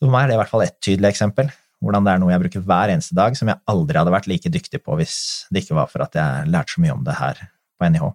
For 0.00 0.12
meg 0.12 0.24
er 0.24 0.32
det 0.32 0.38
i 0.38 0.40
hvert 0.40 0.52
fall 0.52 0.64
ett 0.64 0.78
tydelig 0.82 1.12
eksempel. 1.12 1.52
Hvordan 1.82 2.06
det 2.06 2.14
er 2.14 2.22
noe 2.22 2.32
jeg 2.32 2.42
bruker 2.44 2.64
hver 2.66 2.94
eneste 2.94 3.16
dag, 3.18 3.36
som 3.38 3.50
jeg 3.50 3.58
aldri 3.70 3.98
hadde 3.98 4.14
vært 4.14 4.30
like 4.30 4.52
dyktig 4.54 4.82
på 4.84 4.96
hvis 5.00 5.16
det 5.50 5.64
ikke 5.64 5.78
var 5.80 5.90
for 5.90 6.06
at 6.06 6.14
jeg 6.18 6.50
lærte 6.52 6.76
så 6.76 6.84
mye 6.84 6.94
om 6.94 7.02
det 7.06 7.18
her 7.18 7.46
på 7.78 7.90
NIH. 7.90 8.12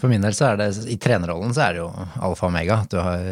For 0.00 0.08
min 0.08 0.24
del 0.24 0.32
så 0.36 0.50
er 0.50 0.60
det, 0.60 0.70
i 0.88 0.96
trenerrollen 1.00 1.52
så 1.52 1.66
er 1.66 1.76
det 1.76 1.82
jo 1.82 1.90
alfa 2.24 2.46
og 2.46 2.50
omega. 2.50 2.80
Du 2.88 2.96
har 3.02 3.26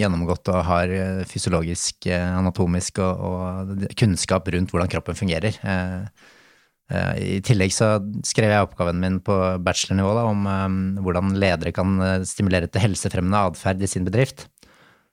gjennomgått 0.00 0.50
og 0.50 0.64
har 0.66 0.90
eh, 0.90 1.22
fysiologisk, 1.30 2.08
eh, 2.10 2.26
anatomisk 2.40 2.98
og, 3.04 3.22
og 3.28 3.90
kunnskap 3.98 4.50
rundt 4.50 4.74
hvordan 4.74 4.90
kroppen 4.90 5.18
fungerer. 5.18 5.58
Eh, 5.62 7.12
I 7.22 7.38
tillegg 7.46 7.74
så 7.74 7.94
skrev 8.26 8.50
jeg 8.50 8.66
oppgaven 8.66 8.98
min 9.00 9.20
på 9.24 9.36
bachelornivå 9.62 10.16
da, 10.18 10.24
om 10.28 10.42
um, 10.50 10.80
hvordan 11.06 11.36
ledere 11.40 11.72
kan 11.72 11.94
stimulere 12.28 12.68
til 12.68 12.82
helsefremmende 12.84 13.46
atferd 13.52 13.80
i 13.80 13.88
sin 13.88 14.04
bedrift. 14.08 14.48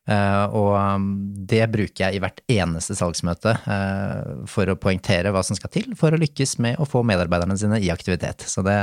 Uh, 0.09 0.45
og 0.57 0.71
um, 0.73 1.07
det 1.45 1.61
bruker 1.69 2.07
jeg 2.07 2.17
i 2.17 2.21
hvert 2.23 2.39
eneste 2.49 2.95
salgsmøte 2.97 3.53
uh, 3.61 4.45
for 4.49 4.71
å 4.71 4.77
poengtere 4.79 5.29
hva 5.35 5.43
som 5.45 5.57
skal 5.59 5.69
til 5.73 5.91
for 5.99 6.15
å 6.15 6.21
lykkes 6.21 6.57
med 6.63 6.81
å 6.81 6.87
få 6.89 7.03
medarbeiderne 7.05 7.57
sine 7.59 7.77
i 7.83 7.91
aktivitet. 7.93 8.47
Så 8.49 8.65
det, 8.65 8.79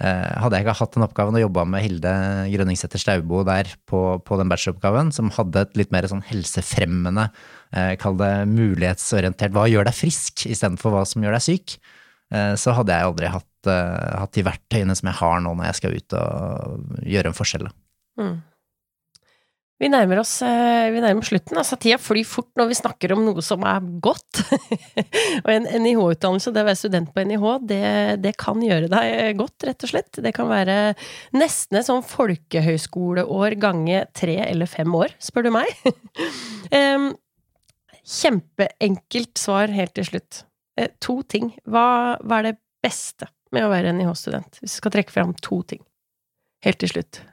Eh, 0.00 0.28
hadde 0.40 0.56
jeg 0.56 0.64
ikke 0.64 0.78
hatt 0.78 0.94
den 0.96 1.04
oppgaven 1.04 1.36
og 1.36 1.42
jobba 1.42 1.66
med 1.68 1.82
Hilde 1.84 2.10
Grønningsæter 2.48 3.00
Staubo 3.02 3.42
der 3.44 3.68
på, 3.90 4.00
på, 4.24 4.38
den 4.40 4.48
bacheloroppgaven, 4.48 5.10
som 5.12 5.28
hadde 5.36 5.66
et 5.66 5.76
litt 5.76 5.90
mer 5.92 6.08
sånn 6.08 6.24
helsefremmende, 6.24 7.26
eh, 7.76 7.92
kall 8.00 8.16
det 8.20 8.30
mulighetsorientert, 8.48 9.52
hva 9.52 9.66
gjør 9.68 9.90
deg 9.90 9.98
frisk 9.98 10.46
istedenfor 10.48 10.94
hva 10.94 11.04
som 11.08 11.26
gjør 11.26 11.36
deg 11.36 11.44
syk, 11.44 11.76
eh, 12.32 12.54
så 12.56 12.72
hadde 12.78 12.96
jeg 12.96 13.10
aldri 13.10 13.32
hatt, 13.34 13.46
hatt, 13.68 14.32
de 14.32 14.46
verktøyene 14.46 14.96
som 14.96 15.10
jeg 15.10 15.20
har 15.20 15.44
nå 15.44 15.52
når 15.52 15.68
jeg 15.68 15.80
skal 15.82 15.98
ut 15.98 16.16
og 16.16 17.04
gjøre 17.04 17.28
en 17.28 17.36
forskjell. 17.36 17.68
Mm. 18.16 18.38
Vi 19.80 19.88
nærmer 19.88 20.18
oss 20.20 20.34
eh, 20.44 20.90
vi 20.92 21.00
nærmer 21.00 21.24
slutten. 21.24 21.56
Altså, 21.56 21.78
tida 21.80 21.96
flyr 22.00 22.26
fort 22.28 22.50
når 22.58 22.68
vi 22.68 22.76
snakker 22.76 23.14
om 23.14 23.22
noe 23.24 23.40
som 23.44 23.62
er 23.64 23.86
godt. 24.04 24.42
og 25.44 25.48
en 25.54 25.68
NIH-utdannelse, 25.86 26.52
det 26.52 26.60
å 26.60 26.68
være 26.68 26.80
student 26.82 27.12
på 27.14 27.24
NIH, 27.24 27.46
det, 27.70 27.80
det, 28.20 28.34
kan 28.40 28.60
gjøre 28.60 28.90
deg 28.92 29.38
godt, 29.40 29.64
rett 29.64 29.86
og 29.86 29.92
slett. 29.94 30.20
Det 30.20 30.34
kan 30.36 30.50
være 30.52 30.76
nesten 31.32 31.80
et 31.80 31.88
sånn 31.88 32.04
folkehøyskoleår 32.04 33.56
gange 33.62 34.04
tre 34.20 34.36
eller 34.44 34.68
fem 34.68 35.00
år, 35.00 35.16
spør 35.22 35.48
du 35.48 35.52
meg. 35.56 35.72
Kjempeenkelt 38.10 39.40
svar 39.40 39.72
helt 39.72 39.96
til 39.96 40.10
slutt. 40.12 40.44
Eh, 40.76 40.92
to 41.00 41.22
ting. 41.24 41.54
Hva, 41.64 42.18
hva 42.20 42.42
er 42.42 42.50
det 42.50 42.56
beste 42.84 43.32
med 43.54 43.64
å 43.64 43.72
være 43.72 43.96
NIH-student? 43.96 44.60
Hvis 44.60 44.76
vi 44.76 44.82
skal 44.82 44.98
trekke 44.98 45.16
fram 45.16 45.36
to 45.40 45.64
ting. 45.72 45.80
Helt 46.68 46.84
til 46.84 46.98
slutt 46.98 47.24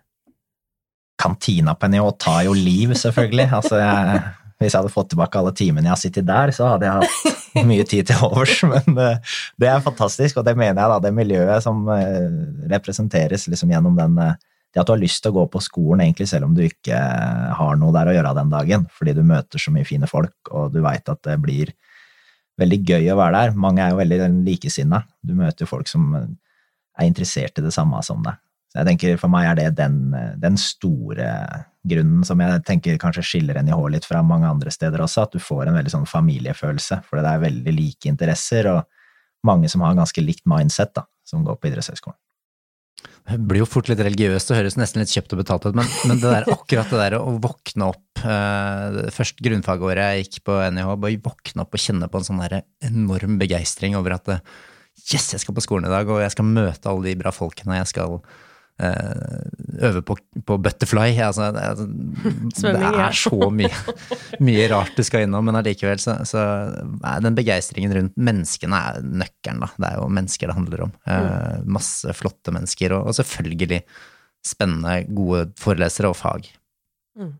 kantina 1.18 1.76
på 1.76 1.90
NIH 1.90 2.10
tar 2.22 2.44
jo 2.48 2.54
liv, 2.54 2.94
selvfølgelig. 2.98 3.48
Altså, 3.58 3.80
jeg, 3.82 4.20
hvis 4.58 4.74
jeg 4.74 4.80
hadde 4.80 4.94
fått 4.94 5.12
tilbake 5.14 5.40
alle 5.40 5.54
timene 5.58 5.88
jeg 5.88 5.94
har 5.94 6.02
sittet 6.02 6.28
der, 6.28 6.54
så 6.56 6.74
hadde 6.74 6.88
jeg 6.88 7.08
hatt 7.08 7.66
mye 7.70 7.86
tid 7.90 8.10
til 8.10 8.26
overs. 8.28 8.60
Men 8.70 9.00
uh, 9.00 9.40
det 9.60 9.72
er 9.72 9.86
fantastisk, 9.86 10.40
og 10.40 10.48
det 10.48 10.58
mener 10.58 10.82
jeg 10.82 10.94
da, 10.94 11.00
det 11.08 11.16
miljøet 11.18 11.66
som 11.66 11.84
uh, 11.90 12.28
representeres 12.72 13.48
liksom 13.52 13.74
gjennom 13.74 13.98
den 13.98 14.22
uh, 14.22 14.38
det 14.74 14.82
at 14.82 14.90
du 14.90 14.94
har 14.94 15.00
lyst 15.02 15.24
til 15.24 15.32
å 15.32 15.38
gå 15.40 15.44
på 15.50 15.62
skolen 15.64 16.04
egentlig 16.04 16.28
selv 16.30 16.50
om 16.50 16.56
du 16.58 16.60
ikke 16.66 16.98
har 17.58 17.78
noe 17.80 17.94
der 17.96 18.10
å 18.12 18.16
gjøre 18.18 18.34
den 18.38 18.50
dagen, 18.52 18.84
fordi 18.94 19.14
du 19.16 19.24
møter 19.26 19.62
så 19.64 19.72
mye 19.74 19.88
fine 19.88 20.10
folk, 20.12 20.36
og 20.52 20.74
du 20.74 20.82
veit 20.86 21.08
at 21.10 21.22
det 21.26 21.38
blir 21.42 21.72
veldig 22.60 22.80
gøy 22.84 23.08
å 23.14 23.18
være 23.18 23.40
der. 23.40 23.56
Mange 23.58 23.86
er 23.86 23.94
jo 23.94 24.02
veldig 24.02 24.28
likesinna. 24.46 25.00
Du 25.24 25.34
møter 25.40 25.70
folk 25.70 25.90
som 25.90 26.12
er 26.18 27.08
interessert 27.08 27.58
i 27.58 27.64
det 27.64 27.74
samme 27.74 28.02
som 28.06 28.20
deg. 28.26 28.38
Jeg 28.78 28.88
tenker 28.92 29.18
For 29.22 29.34
meg 29.34 29.50
er 29.50 29.58
det 29.60 29.72
den, 29.80 29.98
den 30.42 30.60
store 30.62 31.32
grunnen 31.88 32.26
som 32.28 32.42
jeg 32.44 32.62
tenker 32.68 33.00
kanskje 33.02 33.24
skiller 33.26 33.60
NIH 33.64 33.80
litt 33.94 34.06
fra 34.08 34.22
mange 34.26 34.50
andre 34.50 34.74
steder 34.74 35.02
også, 35.04 35.24
at 35.24 35.36
du 35.36 35.42
får 35.42 35.70
en 35.70 35.78
veldig 35.78 35.94
sånn 35.94 36.08
familiefølelse, 36.10 37.02
for 37.08 37.22
det 37.24 37.32
er 37.32 37.44
veldig 37.46 37.74
like 37.74 38.10
interesser, 38.12 38.68
og 38.74 39.48
mange 39.48 39.70
som 39.72 39.86
har 39.86 39.96
ganske 39.96 40.24
likt 40.24 40.44
mindset, 40.50 40.92
da, 40.98 41.06
som 41.28 41.46
går 41.48 41.60
på 41.62 41.70
idrettshøyskolen. 41.70 42.20
Det 43.28 43.38
blir 43.44 43.62
jo 43.62 43.68
fort 43.70 43.88
litt 43.92 44.02
religiøst 44.02 44.52
og 44.52 44.58
høres 44.58 44.78
nesten 44.80 45.00
litt 45.04 45.12
kjøpt 45.14 45.36
og 45.36 45.42
betalt 45.44 45.68
ut, 45.68 45.78
men, 45.78 45.88
men, 46.10 46.20
det 46.20 46.32
der, 46.32 46.48
akkurat 46.52 46.92
det 46.92 47.02
der 47.02 47.18
å 47.20 47.36
våkne 47.44 47.92
opp 47.92 48.24
uh, 48.24 49.08
Først 49.14 49.40
grunnfagåret 49.44 50.16
jeg 50.16 50.26
gikk 50.26 50.40
på 50.48 50.58
NIH, 50.74 50.92
bare 51.00 51.22
våkne 51.24 51.64
opp 51.64 51.76
og 51.76 51.84
kjenne 51.84 52.10
på 52.12 52.20
en 52.20 52.28
sånn 52.28 52.44
der 52.44 52.62
enorm 52.88 53.38
begeistring 53.40 53.96
over 54.00 54.18
at 54.18 54.32
yes, 55.12 55.34
jeg 55.36 55.44
skal 55.44 55.56
på 55.56 55.64
skolen 55.64 55.88
i 55.88 55.94
dag, 55.94 56.10
og 56.10 56.24
jeg 56.24 56.34
skal 56.34 56.50
møte 56.50 56.92
alle 56.92 57.12
de 57.12 57.18
bra 57.20 57.36
folkene, 57.36 57.80
jeg 57.80 57.92
skal 57.94 58.18
Eh, 58.18 58.47
øve 58.78 60.02
på, 60.06 60.16
på 60.46 60.58
butterfly. 60.62 61.10
Altså, 61.24 61.50
det, 61.56 61.64
er 61.64 63.16
så 63.18 63.50
mye, 63.54 63.72
mye, 64.48 64.68
rart 64.72 64.98
du 64.98 65.04
skal 65.06 65.26
innom, 65.26 65.48
men 65.50 65.58
allikevel 65.60 66.02
så, 66.02 66.20
så 66.28 66.44
er 66.78 67.26
den 67.26 67.38
begeistringen 67.38 67.96
rundt 67.98 68.22
menneskene 68.30 68.84
er 68.92 69.02
nøkkelen, 69.08 69.64
da. 69.66 69.72
Det 69.78 69.90
er 69.90 69.98
jo 70.02 70.12
mennesker 70.20 70.52
det 70.52 70.60
handler 70.60 70.86
om. 70.88 70.94
Eh, 71.08 71.26
mm. 71.26 71.74
Masse 71.78 72.16
flotte 72.18 72.54
mennesker, 72.54 72.96
og, 72.98 73.10
og, 73.10 73.18
selvfølgelig 73.18 73.82
spennende, 74.46 75.02
gode 75.12 75.48
forelesere 75.60 76.14
og 76.14 76.20
fag. 76.20 76.52
Mm. 77.18 77.34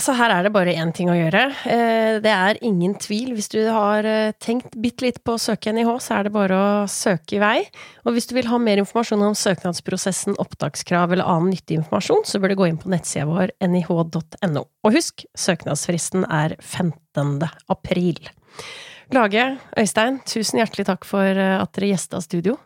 Så 0.00 0.14
her 0.16 0.32
er 0.32 0.46
det 0.46 0.52
bare 0.54 0.72
én 0.80 0.92
ting 0.96 1.10
å 1.12 1.16
gjøre. 1.16 1.42
Eh, 1.68 2.18
det 2.24 2.32
er 2.32 2.58
ingen 2.64 2.94
tvil. 3.00 3.34
Hvis 3.36 3.50
du 3.52 3.58
har 3.68 4.06
eh, 4.08 4.32
tenkt 4.40 4.76
bitte 4.80 5.04
litt 5.04 5.18
på 5.26 5.34
å 5.36 5.40
søke 5.40 5.74
NIH, 5.76 5.90
så 6.00 6.16
er 6.16 6.26
det 6.26 6.32
bare 6.34 6.56
å 6.56 6.68
søke 6.88 7.36
i 7.36 7.40
vei. 7.42 7.56
Og 8.08 8.16
hvis 8.16 8.30
du 8.30 8.34
vil 8.38 8.48
ha 8.48 8.60
mer 8.62 8.80
informasjon 8.80 9.26
om 9.28 9.36
søknadsprosessen, 9.36 10.38
opptakskrav 10.40 11.12
eller 11.12 11.28
annen 11.28 11.52
nyttig 11.52 11.82
informasjon, 11.82 12.24
så 12.28 12.40
bør 12.40 12.54
du 12.54 12.60
gå 12.62 12.70
inn 12.70 12.80
på 12.80 12.92
nettsida 12.92 13.28
vår 13.28 13.52
nih.no. 13.60 14.64
Og 14.64 14.96
husk, 14.96 15.26
søknadsfristen 15.36 16.24
er 16.32 16.56
15. 16.58 17.44
april. 17.68 18.24
Lage, 19.12 19.44
Øystein, 19.76 20.20
tusen 20.24 20.62
hjertelig 20.62 20.88
takk 20.88 21.04
for 21.08 21.28
eh, 21.28 21.58
at 21.60 21.76
dere 21.76 21.92
gjesta 21.92 22.24
studio. 22.24 22.56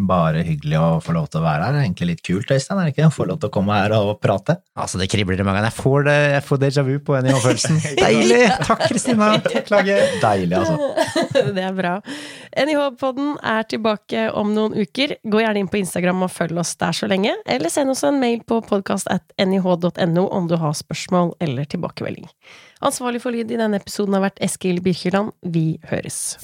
Bare 0.00 0.40
hyggelig 0.46 0.78
å 0.80 1.00
få 1.04 1.12
lov 1.12 1.26
til 1.28 1.42
å 1.42 1.44
være 1.44 1.66
her. 1.66 1.74
Det 1.74 1.80
er 1.80 1.86
egentlig 1.86 2.08
litt 2.08 2.22
kult, 2.24 2.52
Øystein, 2.54 2.78
er 2.80 2.88
det 2.88 2.94
ikke? 2.94 3.08
Å 3.10 3.12
få 3.12 3.26
lov 3.28 3.40
til 3.42 3.50
å 3.50 3.52
komme 3.52 3.76
her 3.76 3.92
og 3.98 4.14
prate. 4.22 4.56
Altså, 4.80 5.00
det 5.00 5.10
kribler 5.12 5.42
i 5.42 5.44
magen. 5.44 5.66
Jeg 5.68 5.76
får, 5.76 6.06
det, 6.06 6.16
jeg 6.36 6.44
får 6.46 6.60
déjà 6.62 6.84
vu 6.86 6.94
på 7.04 7.18
NIH-følelsen. 7.20 7.80
Deilig! 8.00 8.40
Takk, 8.64 8.86
Kristina. 8.88 9.28
Beklager. 9.44 10.16
Deilig, 10.22 10.56
altså. 10.62 10.88
Det 11.56 11.66
er 11.66 11.76
bra. 11.76 11.92
NIH-podden 12.56 13.36
er 13.52 13.68
tilbake 13.68 14.24
om 14.40 14.54
noen 14.56 14.78
uker. 14.80 15.18
Gå 15.20 15.44
gjerne 15.44 15.64
inn 15.64 15.70
på 15.70 15.82
Instagram 15.82 16.24
og 16.26 16.32
følg 16.32 16.62
oss 16.64 16.72
der 16.80 16.96
så 16.96 17.10
lenge, 17.10 17.36
eller 17.44 17.72
send 17.72 17.92
oss 17.92 18.04
en 18.08 18.20
mail 18.22 18.40
på 18.48 18.62
podkast.nih.no 18.70 20.26
om 20.26 20.48
du 20.48 20.56
har 20.60 20.76
spørsmål 20.80 21.36
eller 21.44 21.68
tilbakemelding. 21.70 22.30
Ansvarlig 22.80 23.20
for 23.20 23.36
lyd 23.36 23.52
i 23.52 23.60
denne 23.60 23.80
episoden 23.82 24.16
har 24.16 24.30
vært 24.30 24.40
Eskil 24.44 24.80
Birkeland. 24.84 25.36
Vi 25.44 25.74
høres. 25.92 26.38